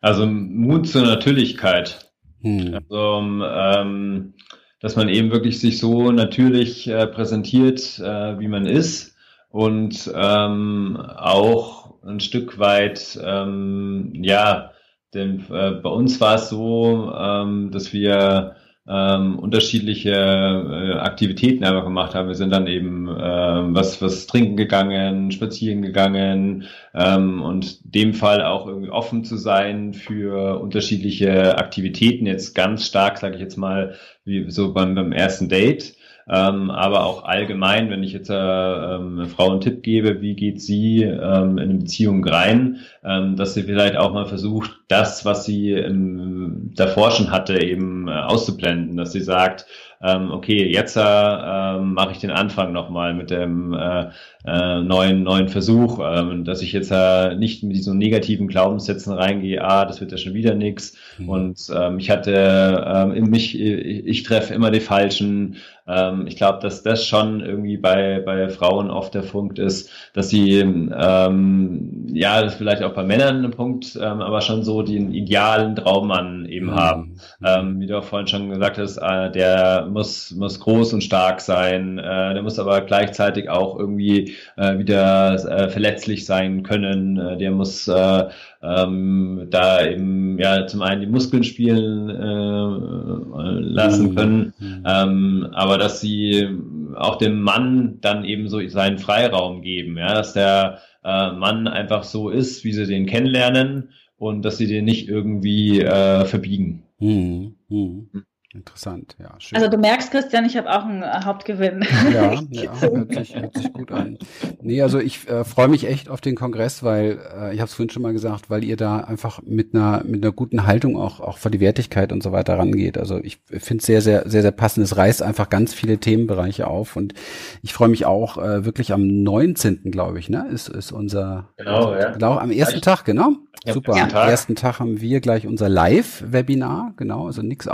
Also 0.00 0.26
Mut 0.26 0.88
zur 0.88 1.02
Natürlichkeit. 1.02 2.10
Hm. 2.42 2.74
Also, 2.74 3.22
ähm, 3.44 4.34
dass 4.80 4.96
man 4.96 5.10
eben 5.10 5.30
wirklich 5.30 5.60
sich 5.60 5.78
so 5.78 6.10
natürlich 6.10 6.88
äh, 6.88 7.06
präsentiert, 7.06 7.98
äh, 7.98 8.38
wie 8.38 8.48
man 8.48 8.64
ist 8.64 9.14
und 9.50 10.10
ähm, 10.14 10.96
auch 10.96 12.02
ein 12.02 12.20
Stück 12.20 12.58
weit 12.58 13.18
ähm, 13.22 14.12
ja 14.14 14.70
denn 15.14 15.44
äh, 15.50 15.72
bei 15.72 15.90
uns 15.90 16.20
war 16.20 16.36
es 16.36 16.48
so, 16.48 17.12
ähm, 17.16 17.70
dass 17.72 17.92
wir 17.92 18.56
ähm, 18.88 19.38
unterschiedliche 19.38 20.10
äh, 20.10 20.98
Aktivitäten 20.98 21.64
einfach 21.64 21.84
gemacht 21.84 22.14
haben. 22.14 22.28
Wir 22.28 22.34
sind 22.34 22.50
dann 22.50 22.66
eben 22.66 23.08
ähm, 23.08 23.74
was, 23.74 24.02
was 24.02 24.26
trinken 24.26 24.56
gegangen, 24.56 25.30
spazieren 25.30 25.82
gegangen 25.82 26.64
ähm, 26.94 27.42
und 27.42 27.94
dem 27.94 28.14
Fall 28.14 28.42
auch 28.42 28.66
irgendwie 28.66 28.90
offen 28.90 29.24
zu 29.24 29.36
sein 29.36 29.94
für 29.94 30.60
unterschiedliche 30.60 31.56
Aktivitäten. 31.58 32.26
Jetzt 32.26 32.54
ganz 32.54 32.86
stark, 32.86 33.18
sage 33.18 33.36
ich 33.36 33.40
jetzt 33.40 33.56
mal, 33.56 33.94
wie 34.24 34.50
so 34.50 34.72
beim, 34.72 34.94
beim 34.94 35.12
ersten 35.12 35.48
Date. 35.48 35.94
Ähm, 36.32 36.70
aber 36.70 37.06
auch 37.06 37.24
allgemein, 37.24 37.90
wenn 37.90 38.04
ich 38.04 38.12
jetzt 38.12 38.30
äh, 38.30 38.34
ähm, 38.34 39.18
eine 39.18 39.26
Frau 39.26 39.50
einen 39.50 39.60
Tipp 39.60 39.82
gebe, 39.82 40.20
wie 40.20 40.36
geht 40.36 40.62
sie 40.62 41.02
ähm, 41.02 41.58
in 41.58 41.70
eine 41.70 41.74
Beziehung 41.74 42.24
rein, 42.24 42.76
ähm, 43.02 43.34
dass 43.34 43.54
sie 43.54 43.64
vielleicht 43.64 43.96
auch 43.96 44.12
mal 44.12 44.26
versucht, 44.26 44.70
das, 44.86 45.24
was 45.24 45.44
sie 45.44 45.72
im, 45.72 46.70
davor 46.76 47.10
schon 47.10 47.32
hatte, 47.32 47.60
eben 47.60 48.06
äh, 48.06 48.12
auszublenden, 48.12 48.96
dass 48.96 49.10
sie 49.10 49.22
sagt, 49.22 49.66
ähm, 50.02 50.30
okay, 50.30 50.66
jetzt 50.72 50.96
äh, 50.96 51.00
ähm, 51.02 51.92
mache 51.92 52.12
ich 52.12 52.18
den 52.18 52.30
Anfang 52.30 52.72
nochmal 52.72 53.12
mit 53.12 53.30
dem 53.30 53.74
äh, 53.74 54.06
äh, 54.46 54.80
neuen, 54.80 55.22
neuen 55.22 55.48
Versuch, 55.48 56.00
ähm, 56.02 56.44
dass 56.44 56.62
ich 56.62 56.72
jetzt 56.72 56.90
äh, 56.90 57.34
nicht 57.34 57.62
mit 57.62 57.76
diesen 57.76 57.98
negativen 57.98 58.48
Glaubenssätzen 58.48 59.12
reingehe, 59.12 59.62
ah, 59.62 59.84
das 59.84 60.00
wird 60.00 60.12
ja 60.12 60.18
schon 60.18 60.32
wieder 60.32 60.54
nix. 60.54 60.94
Mhm. 61.18 61.28
Und 61.28 61.60
ähm, 61.74 61.98
ich 61.98 62.10
hatte 62.10 62.82
ähm, 62.86 63.12
in 63.12 63.24
mich, 63.24 63.60
ich, 63.60 64.06
ich 64.06 64.22
treffe 64.22 64.54
immer 64.54 64.70
die 64.70 64.80
Falschen. 64.80 65.56
Ähm, 65.86 66.26
ich 66.26 66.36
glaube, 66.36 66.60
dass 66.62 66.82
das 66.82 67.06
schon 67.06 67.40
irgendwie 67.40 67.76
bei, 67.76 68.22
bei 68.24 68.48
Frauen 68.48 68.90
oft 68.90 69.14
der 69.14 69.22
Punkt 69.22 69.58
ist, 69.58 69.90
dass 70.14 70.30
sie, 70.30 70.60
ähm, 70.60 72.06
ja, 72.12 72.40
das 72.40 72.52
ist 72.52 72.58
vielleicht 72.58 72.82
auch 72.82 72.94
bei 72.94 73.04
Männern 73.04 73.44
ein 73.44 73.50
Punkt, 73.50 73.96
ähm, 73.96 74.22
aber 74.22 74.40
schon 74.40 74.62
so 74.62 74.82
den 74.82 75.12
idealen 75.12 75.76
Traummann 75.76 76.46
eben 76.46 76.66
mhm. 76.66 76.74
haben. 76.74 77.16
Ähm, 77.44 77.80
wie 77.80 77.86
du 77.86 77.98
auch 77.98 78.04
vorhin 78.04 78.28
schon 78.28 78.48
gesagt 78.48 78.78
hast, 78.78 78.96
äh, 78.96 79.30
der 79.30 79.89
muss, 79.90 80.30
muss 80.32 80.60
groß 80.60 80.94
und 80.94 81.04
stark 81.04 81.40
sein, 81.40 81.98
äh, 81.98 82.34
der 82.34 82.42
muss 82.42 82.58
aber 82.58 82.80
gleichzeitig 82.82 83.48
auch 83.48 83.78
irgendwie 83.78 84.34
äh, 84.56 84.78
wieder 84.78 85.34
äh, 85.34 85.68
verletzlich 85.68 86.24
sein 86.24 86.62
können. 86.62 87.18
Äh, 87.18 87.36
der 87.38 87.50
muss 87.50 87.88
äh, 87.88 88.24
ähm, 88.62 89.46
da 89.50 89.84
eben 89.84 90.38
ja 90.38 90.66
zum 90.66 90.82
einen 90.82 91.00
die 91.00 91.06
Muskeln 91.06 91.44
spielen 91.44 92.08
äh, 92.10 93.60
lassen 93.60 94.10
mhm. 94.10 94.14
können, 94.14 94.54
mhm. 94.58 94.84
ähm, 94.86 95.48
aber 95.52 95.78
dass 95.78 96.00
sie 96.00 96.48
auch 96.96 97.16
dem 97.16 97.40
Mann 97.40 97.98
dann 98.00 98.24
eben 98.24 98.48
so 98.48 98.66
seinen 98.68 98.98
Freiraum 98.98 99.62
geben, 99.62 99.96
ja, 99.98 100.14
dass 100.14 100.32
der 100.32 100.78
äh, 101.04 101.32
Mann 101.32 101.68
einfach 101.68 102.04
so 102.04 102.30
ist, 102.30 102.64
wie 102.64 102.72
sie 102.72 102.86
den 102.86 103.06
kennenlernen 103.06 103.90
und 104.18 104.42
dass 104.44 104.58
sie 104.58 104.66
den 104.66 104.84
nicht 104.84 105.08
irgendwie 105.08 105.80
äh, 105.80 106.24
verbiegen. 106.26 106.82
Mhm. 106.98 107.54
Mhm. 107.68 108.08
Interessant, 108.52 109.14
ja. 109.20 109.32
Schön. 109.38 109.56
Also 109.56 109.70
du 109.70 109.78
merkst, 109.78 110.10
Christian, 110.10 110.44
ich 110.44 110.56
habe 110.56 110.68
auch 110.68 110.84
einen 110.84 111.04
äh, 111.04 111.20
Hauptgewinn. 111.24 111.86
Ja, 112.12 112.32
ja 112.50 112.80
hört, 112.80 113.14
sich, 113.14 113.36
hört 113.36 113.56
sich 113.56 113.72
gut 113.72 113.92
an. 113.92 114.18
Nee, 114.60 114.82
also 114.82 114.98
ich 114.98 115.28
äh, 115.28 115.44
freue 115.44 115.68
mich 115.68 115.86
echt 115.86 116.08
auf 116.08 116.20
den 116.20 116.34
Kongress, 116.34 116.82
weil, 116.82 117.20
äh, 117.32 117.54
ich 117.54 117.60
habe 117.60 117.68
es 117.68 117.74
vorhin 117.74 117.90
schon 117.90 118.02
mal 118.02 118.12
gesagt, 118.12 118.50
weil 118.50 118.64
ihr 118.64 118.76
da 118.76 118.98
einfach 118.98 119.40
mit 119.44 119.72
einer 119.72 120.02
mit 120.04 120.24
einer 120.24 120.32
guten 120.32 120.66
Haltung 120.66 120.96
auch 120.96 121.20
auch 121.20 121.38
vor 121.38 121.52
die 121.52 121.60
Wertigkeit 121.60 122.10
und 122.10 122.24
so 122.24 122.32
weiter 122.32 122.58
rangeht. 122.58 122.98
Also 122.98 123.18
ich 123.22 123.38
finde 123.46 123.82
es 123.82 123.86
sehr, 123.86 124.02
sehr, 124.02 124.28
sehr, 124.28 124.42
sehr 124.42 124.50
passend. 124.50 124.84
Es 124.84 124.96
reißt 124.96 125.22
einfach 125.22 125.48
ganz 125.48 125.72
viele 125.72 125.98
Themenbereiche 125.98 126.66
auf 126.66 126.96
und 126.96 127.14
ich 127.62 127.72
freue 127.72 127.88
mich 127.88 128.04
auch 128.04 128.36
äh, 128.36 128.64
wirklich 128.64 128.92
am 128.92 129.22
19. 129.22 129.92
glaube 129.92 130.18
ich, 130.18 130.28
ne? 130.28 130.48
Ist, 130.52 130.68
ist 130.68 130.90
unser 130.90 131.50
Genau, 131.56 131.94
ja. 131.94 132.10
Genau, 132.10 132.36
am 132.36 132.50
ersten 132.50 132.80
Tag, 132.80 133.04
genau. 133.04 133.36
Ja, 133.64 133.74
Super. 133.74 133.92
Am 133.92 134.08
ersten 134.08 134.54
Tag 134.56 134.80
haben 134.80 135.02
wir 135.02 135.20
gleich 135.20 135.46
unser 135.46 135.68
Live-Webinar, 135.68 136.94
genau, 136.96 137.26
also 137.26 137.42
nichts 137.42 137.68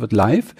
wird 0.00 0.12
live 0.12 0.54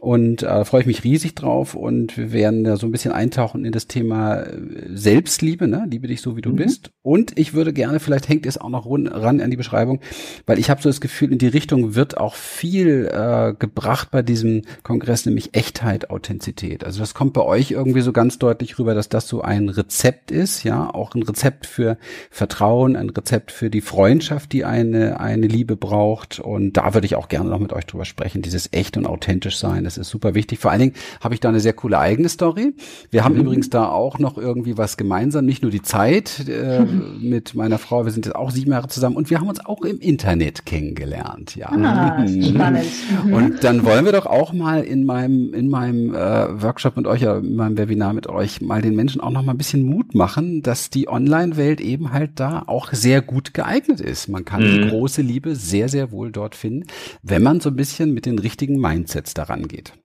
und 0.00 0.42
äh, 0.42 0.64
freue 0.64 0.80
ich 0.80 0.86
mich 0.86 1.04
riesig 1.04 1.34
drauf 1.34 1.74
und 1.74 2.16
wir 2.16 2.32
werden 2.32 2.64
da 2.64 2.76
so 2.76 2.86
ein 2.86 2.92
bisschen 2.92 3.12
eintauchen 3.12 3.64
in 3.64 3.72
das 3.72 3.86
Thema 3.86 4.40
äh, 4.40 4.56
Selbstliebe, 4.88 5.68
ne? 5.68 5.86
Liebe 5.88 6.08
dich 6.08 6.22
so 6.22 6.36
wie 6.36 6.40
du 6.40 6.50
mhm. 6.50 6.56
bist. 6.56 6.90
Und 7.02 7.38
ich 7.38 7.52
würde 7.52 7.72
gerne, 7.72 8.00
vielleicht 8.00 8.28
hängt 8.28 8.46
es 8.46 8.58
auch 8.58 8.70
noch 8.70 8.86
ran 8.86 9.40
an 9.40 9.50
die 9.50 9.56
Beschreibung, 9.56 10.00
weil 10.46 10.58
ich 10.58 10.70
habe 10.70 10.82
so 10.82 10.88
das 10.88 11.00
Gefühl, 11.00 11.32
in 11.32 11.38
die 11.38 11.48
Richtung 11.48 11.94
wird 11.94 12.16
auch 12.16 12.34
viel 12.34 13.10
äh, 13.12 13.54
gebracht 13.58 14.10
bei 14.10 14.22
diesem 14.22 14.62
Kongress, 14.82 15.26
nämlich 15.26 15.54
Echtheit, 15.54 16.10
Authentizität. 16.10 16.84
Also 16.84 17.00
das 17.00 17.14
kommt 17.14 17.34
bei 17.34 17.42
euch 17.42 17.70
irgendwie 17.70 18.00
so 18.00 18.12
ganz 18.12 18.38
deutlich 18.38 18.78
rüber, 18.78 18.94
dass 18.94 19.08
das 19.08 19.28
so 19.28 19.42
ein 19.42 19.68
Rezept 19.68 20.30
ist, 20.30 20.64
ja, 20.64 20.88
auch 20.92 21.14
ein 21.14 21.22
Rezept 21.22 21.66
für 21.66 21.98
Vertrauen, 22.30 22.96
ein 22.96 23.10
Rezept 23.10 23.52
für 23.52 23.68
die 23.68 23.82
Freundschaft, 23.82 24.52
die 24.52 24.64
eine, 24.64 25.20
eine 25.20 25.46
Liebe 25.46 25.76
braucht. 25.76 26.40
Und 26.40 26.74
da 26.74 26.94
würde 26.94 27.06
ich 27.06 27.16
auch 27.16 27.28
gerne 27.28 27.50
noch 27.50 27.58
mit 27.58 27.72
euch 27.72 27.86
drüber 27.86 28.04
sprechen, 28.04 28.42
dieses 28.42 28.66
echt 28.70 28.96
und 28.96 29.06
authentisch 29.06 29.58
sein. 29.58 29.84
Das 29.84 29.98
ist 29.98 30.08
super 30.08 30.34
wichtig. 30.34 30.58
Vor 30.58 30.70
allen 30.70 30.80
Dingen 30.80 30.94
habe 31.20 31.34
ich 31.34 31.40
da 31.40 31.48
eine 31.48 31.60
sehr 31.60 31.72
coole 31.72 31.98
eigene 31.98 32.28
Story. 32.28 32.74
Wir 33.10 33.24
haben 33.24 33.34
mhm. 33.34 33.42
übrigens 33.42 33.70
da 33.70 33.88
auch 33.88 34.18
noch 34.18 34.38
irgendwie 34.38 34.78
was 34.78 34.96
gemeinsam, 34.96 35.44
nicht 35.44 35.62
nur 35.62 35.70
die 35.70 35.82
Zeit 35.82 36.48
äh, 36.48 36.80
mit 37.20 37.54
meiner 37.54 37.78
Frau. 37.78 38.04
Wir 38.04 38.12
sind 38.12 38.26
jetzt 38.26 38.34
auch 38.34 38.50
sieben 38.50 38.72
Jahre 38.72 38.88
zusammen 38.88 39.16
und 39.16 39.30
wir 39.30 39.40
haben 39.40 39.48
uns 39.48 39.64
auch 39.64 39.82
im 39.82 39.98
Internet 39.98 40.66
kennengelernt. 40.66 41.56
Ja. 41.56 41.70
Ah, 41.70 42.26
spannend. 42.26 42.86
Mhm. 43.24 43.32
Und 43.32 43.64
dann 43.64 43.84
wollen 43.84 44.04
wir 44.04 44.12
doch 44.12 44.26
auch 44.26 44.52
mal 44.52 44.82
in 44.82 45.04
meinem 45.04 45.52
in 45.52 45.68
meinem 45.68 46.14
äh, 46.14 46.62
Workshop 46.62 46.96
mit 46.96 47.06
euch, 47.06 47.22
in 47.22 47.56
meinem 47.56 47.76
Webinar 47.76 48.12
mit 48.12 48.28
euch 48.28 48.60
mal 48.60 48.82
den 48.82 48.94
Menschen 48.94 49.20
auch 49.20 49.30
noch 49.30 49.42
mal 49.42 49.52
ein 49.52 49.58
bisschen 49.58 49.82
Mut 49.82 50.14
machen, 50.14 50.62
dass 50.62 50.90
die 50.90 51.08
Online-Welt 51.08 51.80
eben 51.80 52.12
halt 52.12 52.32
da 52.36 52.62
auch 52.66 52.92
sehr 52.92 53.20
gut 53.20 53.54
geeignet 53.54 54.00
ist. 54.00 54.28
Man 54.28 54.44
kann 54.44 54.62
mhm. 54.62 54.82
die 54.82 54.88
große 54.88 55.22
Liebe 55.22 55.56
sehr, 55.56 55.88
sehr 55.88 56.12
wohl 56.12 56.30
dort 56.30 56.54
finden, 56.54 56.86
wenn 57.22 57.42
man 57.42 57.60
so 57.60 57.70
ein 57.70 57.76
bisschen 57.76 58.14
mit 58.14 58.26
den 58.26 58.38
richtigen 58.38 58.59
Mindsets 58.68 59.34
daran 59.34 59.68
geht. 59.68 59.99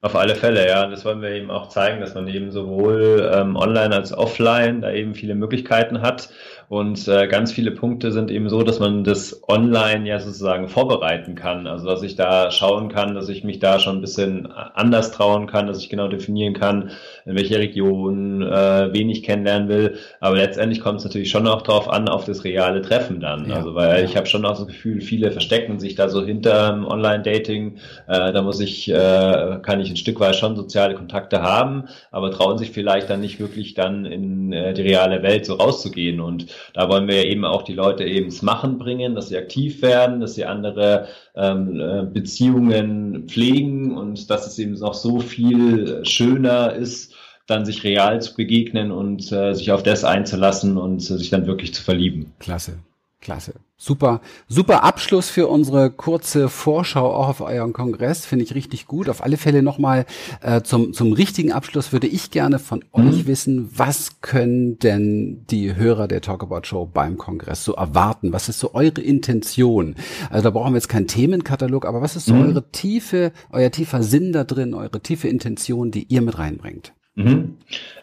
Auf 0.00 0.14
alle 0.14 0.36
Fälle, 0.36 0.68
ja. 0.68 0.86
Das 0.86 1.04
wollen 1.04 1.22
wir 1.22 1.30
eben 1.30 1.50
auch 1.50 1.70
zeigen, 1.70 2.00
dass 2.00 2.14
man 2.14 2.28
eben 2.28 2.52
sowohl 2.52 3.30
ähm, 3.34 3.56
online 3.56 3.94
als 3.94 4.12
offline 4.12 4.80
da 4.80 4.92
eben 4.92 5.14
viele 5.14 5.34
Möglichkeiten 5.34 6.02
hat 6.02 6.28
und 6.68 7.08
äh, 7.08 7.26
ganz 7.28 7.50
viele 7.50 7.70
Punkte 7.70 8.12
sind 8.12 8.30
eben 8.30 8.50
so, 8.50 8.62
dass 8.62 8.78
man 8.78 9.02
das 9.02 9.42
online 9.48 10.06
ja 10.06 10.20
sozusagen 10.20 10.68
vorbereiten 10.68 11.34
kann. 11.34 11.66
Also 11.66 11.86
dass 11.86 12.02
ich 12.02 12.14
da 12.14 12.50
schauen 12.50 12.90
kann, 12.90 13.14
dass 13.14 13.30
ich 13.30 13.42
mich 13.42 13.58
da 13.58 13.80
schon 13.80 13.96
ein 13.96 14.00
bisschen 14.02 14.52
anders 14.52 15.10
trauen 15.10 15.46
kann, 15.46 15.66
dass 15.66 15.78
ich 15.78 15.88
genau 15.88 16.08
definieren 16.08 16.52
kann, 16.52 16.90
in 17.24 17.36
welcher 17.36 17.58
Region, 17.58 18.42
äh, 18.42 18.92
wen 18.92 19.08
ich 19.08 19.22
kennenlernen 19.22 19.70
will. 19.70 19.96
Aber 20.20 20.36
letztendlich 20.36 20.80
kommt 20.80 20.98
es 20.98 21.04
natürlich 21.04 21.30
schon 21.30 21.48
auch 21.48 21.62
darauf 21.62 21.88
an, 21.88 22.06
auf 22.06 22.26
das 22.26 22.44
reale 22.44 22.82
Treffen 22.82 23.20
dann. 23.20 23.48
Ja. 23.48 23.56
Also 23.56 23.74
weil 23.74 24.00
ja. 24.00 24.04
ich 24.04 24.14
habe 24.18 24.26
schon 24.26 24.44
auch 24.44 24.58
das 24.58 24.66
Gefühl, 24.66 25.00
viele 25.00 25.30
verstecken 25.30 25.80
sich 25.80 25.94
da 25.94 26.10
so 26.10 26.22
hinter 26.22 26.86
Online-Dating. 26.86 27.78
Äh, 28.08 28.32
da 28.32 28.42
muss 28.42 28.60
ich, 28.60 28.90
äh, 28.90 29.58
kann 29.62 29.80
ich 29.80 29.87
ein 29.90 29.96
Stück 29.96 30.20
weit 30.20 30.36
schon 30.36 30.56
soziale 30.56 30.94
Kontakte 30.94 31.42
haben, 31.42 31.84
aber 32.10 32.30
trauen 32.30 32.58
sich 32.58 32.70
vielleicht 32.70 33.10
dann 33.10 33.20
nicht 33.20 33.40
wirklich 33.40 33.74
dann 33.74 34.04
in 34.04 34.52
äh, 34.52 34.74
die 34.74 34.82
reale 34.82 35.22
Welt 35.22 35.46
so 35.46 35.54
rauszugehen. 35.54 36.20
Und 36.20 36.46
da 36.74 36.88
wollen 36.88 37.08
wir 37.08 37.16
ja 37.16 37.30
eben 37.30 37.44
auch 37.44 37.62
die 37.62 37.74
Leute 37.74 38.04
eben 38.04 38.26
ins 38.26 38.42
Machen 38.42 38.78
bringen, 38.78 39.14
dass 39.14 39.28
sie 39.28 39.36
aktiv 39.36 39.82
werden, 39.82 40.20
dass 40.20 40.34
sie 40.34 40.44
andere 40.44 41.08
ähm, 41.34 41.80
äh, 41.80 42.02
Beziehungen 42.04 43.28
pflegen 43.28 43.96
und 43.96 44.30
dass 44.30 44.46
es 44.46 44.58
eben 44.58 44.74
noch 44.74 44.94
so 44.94 45.20
viel 45.20 46.04
schöner 46.04 46.72
ist, 46.72 47.14
dann 47.46 47.64
sich 47.64 47.82
real 47.82 48.20
zu 48.20 48.34
begegnen 48.34 48.92
und 48.92 49.32
äh, 49.32 49.54
sich 49.54 49.72
auf 49.72 49.82
das 49.82 50.04
einzulassen 50.04 50.76
und 50.76 50.98
äh, 50.98 51.16
sich 51.16 51.30
dann 51.30 51.46
wirklich 51.46 51.72
zu 51.74 51.82
verlieben. 51.82 52.32
Klasse. 52.38 52.78
Klasse. 53.20 53.54
Super, 53.80 54.20
super 54.48 54.82
Abschluss 54.82 55.30
für 55.30 55.46
unsere 55.46 55.90
kurze 55.90 56.48
Vorschau 56.48 57.14
auch 57.14 57.28
auf 57.28 57.40
euren 57.40 57.72
Kongress. 57.72 58.26
Finde 58.26 58.44
ich 58.44 58.54
richtig 58.54 58.86
gut. 58.86 59.08
Auf 59.08 59.22
alle 59.22 59.36
Fälle 59.36 59.62
nochmal 59.62 60.04
äh, 60.40 60.62
zum, 60.62 60.92
zum 60.92 61.12
richtigen 61.12 61.52
Abschluss 61.52 61.92
würde 61.92 62.08
ich 62.08 62.30
gerne 62.30 62.58
von 62.58 62.84
mhm. 62.94 63.08
euch 63.08 63.26
wissen, 63.26 63.70
was 63.72 64.20
können 64.20 64.78
denn 64.80 65.44
die 65.48 65.76
Hörer 65.76 66.08
der 66.08 66.20
Talkabout 66.20 66.64
Show 66.64 66.86
beim 66.86 67.18
Kongress 67.18 67.64
so 67.64 67.74
erwarten? 67.74 68.32
Was 68.32 68.48
ist 68.48 68.58
so 68.58 68.74
eure 68.74 69.00
Intention? 69.00 69.94
Also 70.30 70.44
da 70.44 70.50
brauchen 70.50 70.72
wir 70.72 70.78
jetzt 70.78 70.88
keinen 70.88 71.06
Themenkatalog, 71.06 71.86
aber 71.86 72.00
was 72.00 72.16
ist 72.16 72.26
so 72.26 72.34
mhm. 72.34 72.46
eure 72.46 72.70
tiefe, 72.70 73.32
euer 73.50 73.70
tiefer 73.70 74.02
Sinn 74.02 74.32
da 74.32 74.44
drin, 74.44 74.74
eure 74.74 75.00
tiefe 75.00 75.28
Intention, 75.28 75.90
die 75.90 76.04
ihr 76.04 76.22
mit 76.22 76.38
reinbringt? 76.38 76.94
Mhm. 77.18 77.56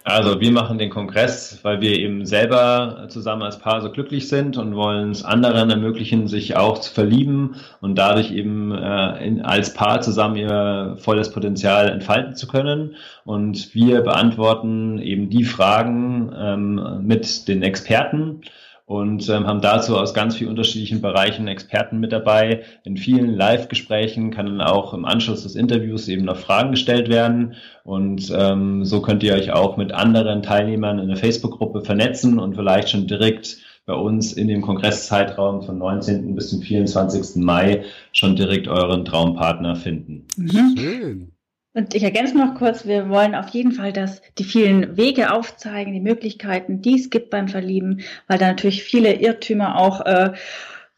Also 0.03 0.39
wir 0.39 0.51
machen 0.51 0.77
den 0.77 0.91
Kongress, 0.91 1.61
weil 1.63 1.81
wir 1.81 1.97
eben 1.97 2.27
selber 2.27 3.07
zusammen 3.09 3.41
als 3.41 3.57
Paar 3.57 3.81
so 3.81 3.89
glücklich 3.89 4.27
sind 4.27 4.55
und 4.55 4.75
wollen 4.75 5.09
es 5.09 5.23
anderen 5.23 5.71
ermöglichen, 5.71 6.27
sich 6.27 6.55
auch 6.55 6.77
zu 6.77 6.93
verlieben 6.93 7.55
und 7.81 7.95
dadurch 7.95 8.31
eben 8.31 8.71
äh, 8.71 9.25
in, 9.25 9.41
als 9.41 9.73
Paar 9.73 10.01
zusammen 10.01 10.35
ihr 10.35 10.97
volles 10.99 11.31
Potenzial 11.31 11.89
entfalten 11.89 12.35
zu 12.35 12.45
können. 12.45 12.97
Und 13.23 13.73
wir 13.73 14.01
beantworten 14.01 14.99
eben 14.99 15.31
die 15.31 15.43
Fragen 15.43 16.31
ähm, 16.37 16.99
mit 17.01 17.47
den 17.47 17.63
Experten 17.63 18.41
und 18.85 19.27
ähm, 19.29 19.47
haben 19.47 19.61
dazu 19.61 19.97
aus 19.97 20.13
ganz 20.13 20.35
vielen 20.35 20.51
unterschiedlichen 20.51 21.01
Bereichen 21.01 21.47
Experten 21.47 21.99
mit 21.99 22.11
dabei. 22.11 22.63
In 22.83 22.97
vielen 22.97 23.33
Live-Gesprächen 23.35 24.29
kann 24.29 24.45
dann 24.45 24.61
auch 24.61 24.93
im 24.93 25.05
Anschluss 25.05 25.41
des 25.43 25.55
Interviews 25.55 26.07
eben 26.07 26.25
noch 26.25 26.37
Fragen 26.37 26.71
gestellt 26.71 27.09
werden. 27.09 27.55
Und 27.83 28.31
ähm, 28.35 28.85
so 28.85 29.01
könnt 29.01 29.23
ihr 29.23 29.33
euch 29.33 29.51
auch 29.51 29.75
mit 29.77 29.91
anderen 29.91 30.43
Teilnehmern 30.43 30.99
in 30.99 31.07
der 31.07 31.17
Facebook-Gruppe 31.17 31.81
vernetzen 31.81 32.37
und 32.37 32.55
vielleicht 32.55 32.89
schon 32.89 33.07
direkt 33.07 33.57
bei 33.87 33.93
uns 33.93 34.33
in 34.33 34.47
dem 34.47 34.61
Kongresszeitraum 34.61 35.63
von 35.63 35.77
19. 35.79 36.35
bis 36.35 36.49
zum 36.49 36.61
24. 36.61 37.43
Mai 37.43 37.83
schon 38.11 38.35
direkt 38.35 38.67
euren 38.67 39.03
Traumpartner 39.05 39.75
finden. 39.75 40.27
Mhm. 40.37 40.75
Schön. 40.77 41.34
Und 41.75 41.93
ich 41.93 42.03
ergänze 42.03 42.37
noch 42.37 42.55
kurz, 42.55 42.85
wir 42.85 43.09
wollen 43.09 43.35
auf 43.35 43.49
jeden 43.49 43.73
Fall, 43.73 43.91
dass 43.91 44.21
die 44.37 44.45
vielen 44.45 44.95
Wege 44.95 45.33
aufzeigen, 45.33 45.91
die 45.91 45.99
Möglichkeiten, 45.99 46.81
die 46.81 46.95
es 46.95 47.09
gibt 47.09 47.29
beim 47.29 47.49
Verlieben, 47.49 47.99
weil 48.27 48.37
da 48.37 48.47
natürlich 48.47 48.81
viele 48.81 49.13
Irrtümer 49.13 49.77
auch 49.77 49.99
äh, 50.05 50.31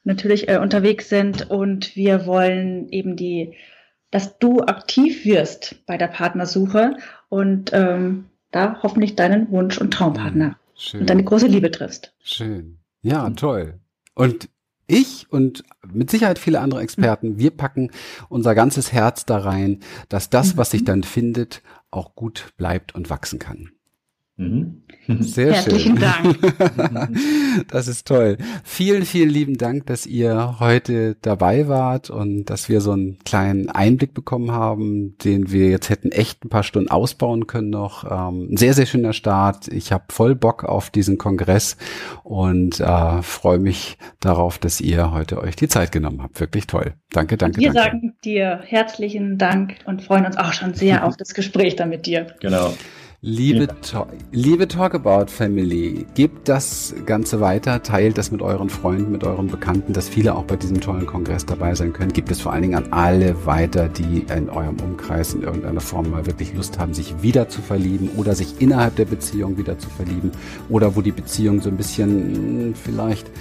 natürlich 0.04 0.48
äh, 0.48 0.60
unterwegs 0.60 1.10
sind 1.10 1.50
und 1.50 1.96
wir 1.96 2.28
wollen 2.28 2.90
eben 2.90 3.16
die, 3.16 3.56
dass 4.12 4.38
du 4.38 4.62
aktiv 4.62 5.26
wirst 5.26 5.84
bei 5.88 5.98
der 5.98 6.08
Partnersuche 6.10 6.98
und 7.28 7.72
ähm, 7.74 8.26
da 8.52 8.80
hoffentlich 8.84 9.16
deinen 9.16 9.50
Wunsch 9.50 9.80
und 9.80 9.92
Traumpartner 9.92 10.60
Schön. 10.76 11.02
und 11.02 11.10
deine 11.10 11.24
große 11.24 11.48
Liebe 11.48 11.72
triffst. 11.72 12.14
Schön. 12.22 12.78
Ja, 13.02 13.28
toll. 13.32 13.80
Und 14.14 14.48
ich 14.88 15.32
und 15.32 15.64
mit 15.86 16.10
Sicherheit 16.10 16.40
viele 16.40 16.60
andere 16.60 16.82
Experten, 16.82 17.38
wir 17.38 17.52
packen 17.52 17.92
unser 18.30 18.56
ganzes 18.56 18.92
Herz 18.92 19.26
da 19.26 19.38
rein, 19.38 19.80
dass 20.10 20.30
das, 20.30 20.58
was 20.58 20.72
sich 20.72 20.82
mhm. 20.82 20.86
dann 20.86 21.04
findet, 21.04 21.62
auch 21.92 22.16
gut 22.16 22.54
bleibt 22.58 22.96
und 22.96 23.10
wachsen 23.10 23.40
kann. 23.40 23.72
Mhm. 24.38 24.84
Sehr 25.22 25.54
Herzlichen 25.54 25.98
schön. 25.98 26.02
Dank. 26.02 26.38
Das 27.70 27.88
ist 27.88 28.08
toll. 28.08 28.38
Vielen, 28.64 29.04
vielen 29.04 29.30
lieben 29.30 29.58
Dank, 29.58 29.88
dass 29.88 30.06
ihr 30.06 30.60
heute 30.60 31.16
dabei 31.22 31.68
wart 31.68 32.12
und 32.12 32.46
dass 32.46 32.70
wir 32.70 32.82
so 32.82 32.92
einen 32.92 33.18
kleinen 33.26 33.70
Einblick 33.70 34.14
bekommen 34.14 34.52
haben, 34.52 35.18
den 35.24 35.52
wir 35.52 35.70
jetzt 35.70 35.90
hätten 35.90 36.12
echt 36.12 36.46
ein 36.46 36.50
paar 36.50 36.62
Stunden 36.62 36.90
ausbauen 36.92 37.48
können 37.48 37.72
noch. 37.72 38.04
Ähm, 38.04 38.50
ein 38.52 38.58
sehr, 38.58 38.74
sehr 38.74 38.86
schöner 38.86 39.14
Start. 39.14 39.70
Ich 39.70 39.92
habe 39.92 40.06
voll 40.10 40.36
Bock 40.36 40.66
auf 40.66 40.92
diesen 40.92 41.18
Kongress 41.18 41.78
und 42.24 42.80
äh, 42.80 43.22
freue 43.24 43.60
mich 43.60 43.98
darauf, 44.20 44.60
dass 44.60 44.80
ihr 44.80 45.12
heute 45.12 45.42
euch 45.42 45.56
die 45.56 45.68
Zeit 45.68 45.92
genommen 45.92 46.22
habt. 46.22 46.40
Wirklich 46.40 46.68
toll. 46.68 46.94
Danke, 47.12 47.38
danke. 47.38 47.60
Wir 47.60 47.74
danke. 47.74 47.92
sagen 47.92 48.16
dir 48.24 48.60
herzlichen 48.64 49.40
Dank 49.40 49.78
und 49.86 50.04
freuen 50.04 50.26
uns 50.26 50.38
auch 50.38 50.54
schon 50.54 50.76
sehr 50.76 51.04
auf 51.08 51.18
das 51.18 51.34
Gespräch 51.34 51.76
da 51.76 51.88
mit 51.88 52.06
dir. 52.06 52.28
Genau. 52.40 52.74
Liebe, 53.22 53.68
ja. 53.92 54.06
liebe 54.32 54.68
Talkabout 54.68 55.32
Family, 55.32 56.06
gebt 56.14 56.48
das 56.48 56.94
Ganze 57.08 57.42
weiter, 57.42 57.82
teilt 57.82 58.16
das 58.16 58.30
mit 58.30 58.44
euren 58.44 58.70
Freunden, 58.70 59.12
mit 59.12 59.24
euren 59.24 59.48
Bekannten, 59.48 59.92
dass 59.92 60.08
viele 60.08 60.36
auch 60.36 60.44
bei 60.44 60.56
diesem 60.56 60.80
tollen 60.82 61.08
Kongress 61.08 61.44
dabei 61.44 61.74
sein 61.74 61.94
können. 61.94 62.14
Gebt 62.14 62.30
es 62.30 62.42
vor 62.42 62.54
allen 62.54 62.62
Dingen 62.62 62.76
an 62.76 62.94
alle 62.94 63.48
weiter, 63.48 63.90
die 63.90 64.20
in 64.32 64.52
eurem 64.52 64.80
Umkreis 64.80 65.34
in 65.34 65.42
irgendeiner 65.42 65.82
Form 65.82 66.12
mal 66.12 66.28
wirklich 66.28 66.54
Lust 66.54 66.78
haben, 66.78 66.94
sich 66.94 67.24
wieder 67.24 67.50
zu 67.50 67.64
verlieben 67.64 68.12
oder 68.18 68.36
sich 68.36 68.62
innerhalb 68.62 68.96
der 68.98 69.06
Beziehung 69.06 69.58
wieder 69.58 69.80
zu 69.80 69.90
verlieben 69.90 70.32
oder 70.70 70.96
wo 70.96 71.02
die 71.02 71.12
Beziehung 71.12 71.60
so 71.60 71.72
ein 71.72 71.78
bisschen 71.78 72.36
hm, 72.36 72.76
vielleicht 72.76 73.32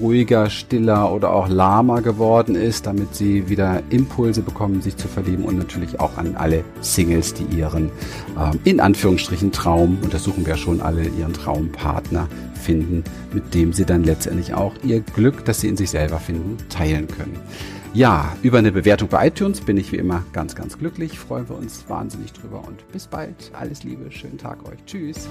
ruhiger, 0.00 0.50
stiller 0.50 1.12
oder 1.12 1.32
auch 1.32 1.48
lahmer 1.48 2.02
geworden 2.02 2.54
ist, 2.54 2.86
damit 2.86 3.14
sie 3.14 3.48
wieder 3.48 3.82
Impulse 3.90 4.42
bekommen, 4.42 4.82
sich 4.82 4.96
zu 4.96 5.08
verlieben 5.08 5.44
und 5.44 5.58
natürlich 5.58 6.00
auch 6.00 6.16
an 6.16 6.36
alle 6.36 6.64
Singles, 6.80 7.34
die 7.34 7.44
ihren 7.44 7.90
ähm, 8.38 8.58
in 8.64 8.80
Anführungsstrichen 8.80 9.52
Traum, 9.52 9.98
und 10.02 10.12
das 10.12 10.24
suchen 10.24 10.46
wir 10.46 10.56
schon 10.56 10.80
alle, 10.80 11.04
ihren 11.04 11.32
Traumpartner 11.32 12.28
finden, 12.54 13.04
mit 13.32 13.54
dem 13.54 13.72
sie 13.72 13.84
dann 13.84 14.04
letztendlich 14.04 14.54
auch 14.54 14.72
ihr 14.82 15.00
Glück, 15.00 15.44
das 15.44 15.60
sie 15.60 15.68
in 15.68 15.76
sich 15.76 15.90
selber 15.90 16.18
finden, 16.18 16.56
teilen 16.68 17.06
können. 17.06 17.38
Ja, 17.94 18.36
über 18.42 18.58
eine 18.58 18.72
Bewertung 18.72 19.08
bei 19.08 19.28
iTunes 19.28 19.62
bin 19.62 19.78
ich 19.78 19.90
wie 19.90 19.96
immer 19.96 20.22
ganz, 20.34 20.54
ganz 20.54 20.76
glücklich. 20.76 21.18
Freuen 21.18 21.48
wir 21.48 21.56
uns 21.56 21.88
wahnsinnig 21.88 22.32
drüber 22.34 22.62
und 22.66 22.86
bis 22.92 23.06
bald. 23.06 23.50
Alles 23.58 23.84
Liebe, 23.84 24.10
schönen 24.10 24.36
Tag 24.36 24.68
euch. 24.68 24.84
Tschüss. 24.84 25.28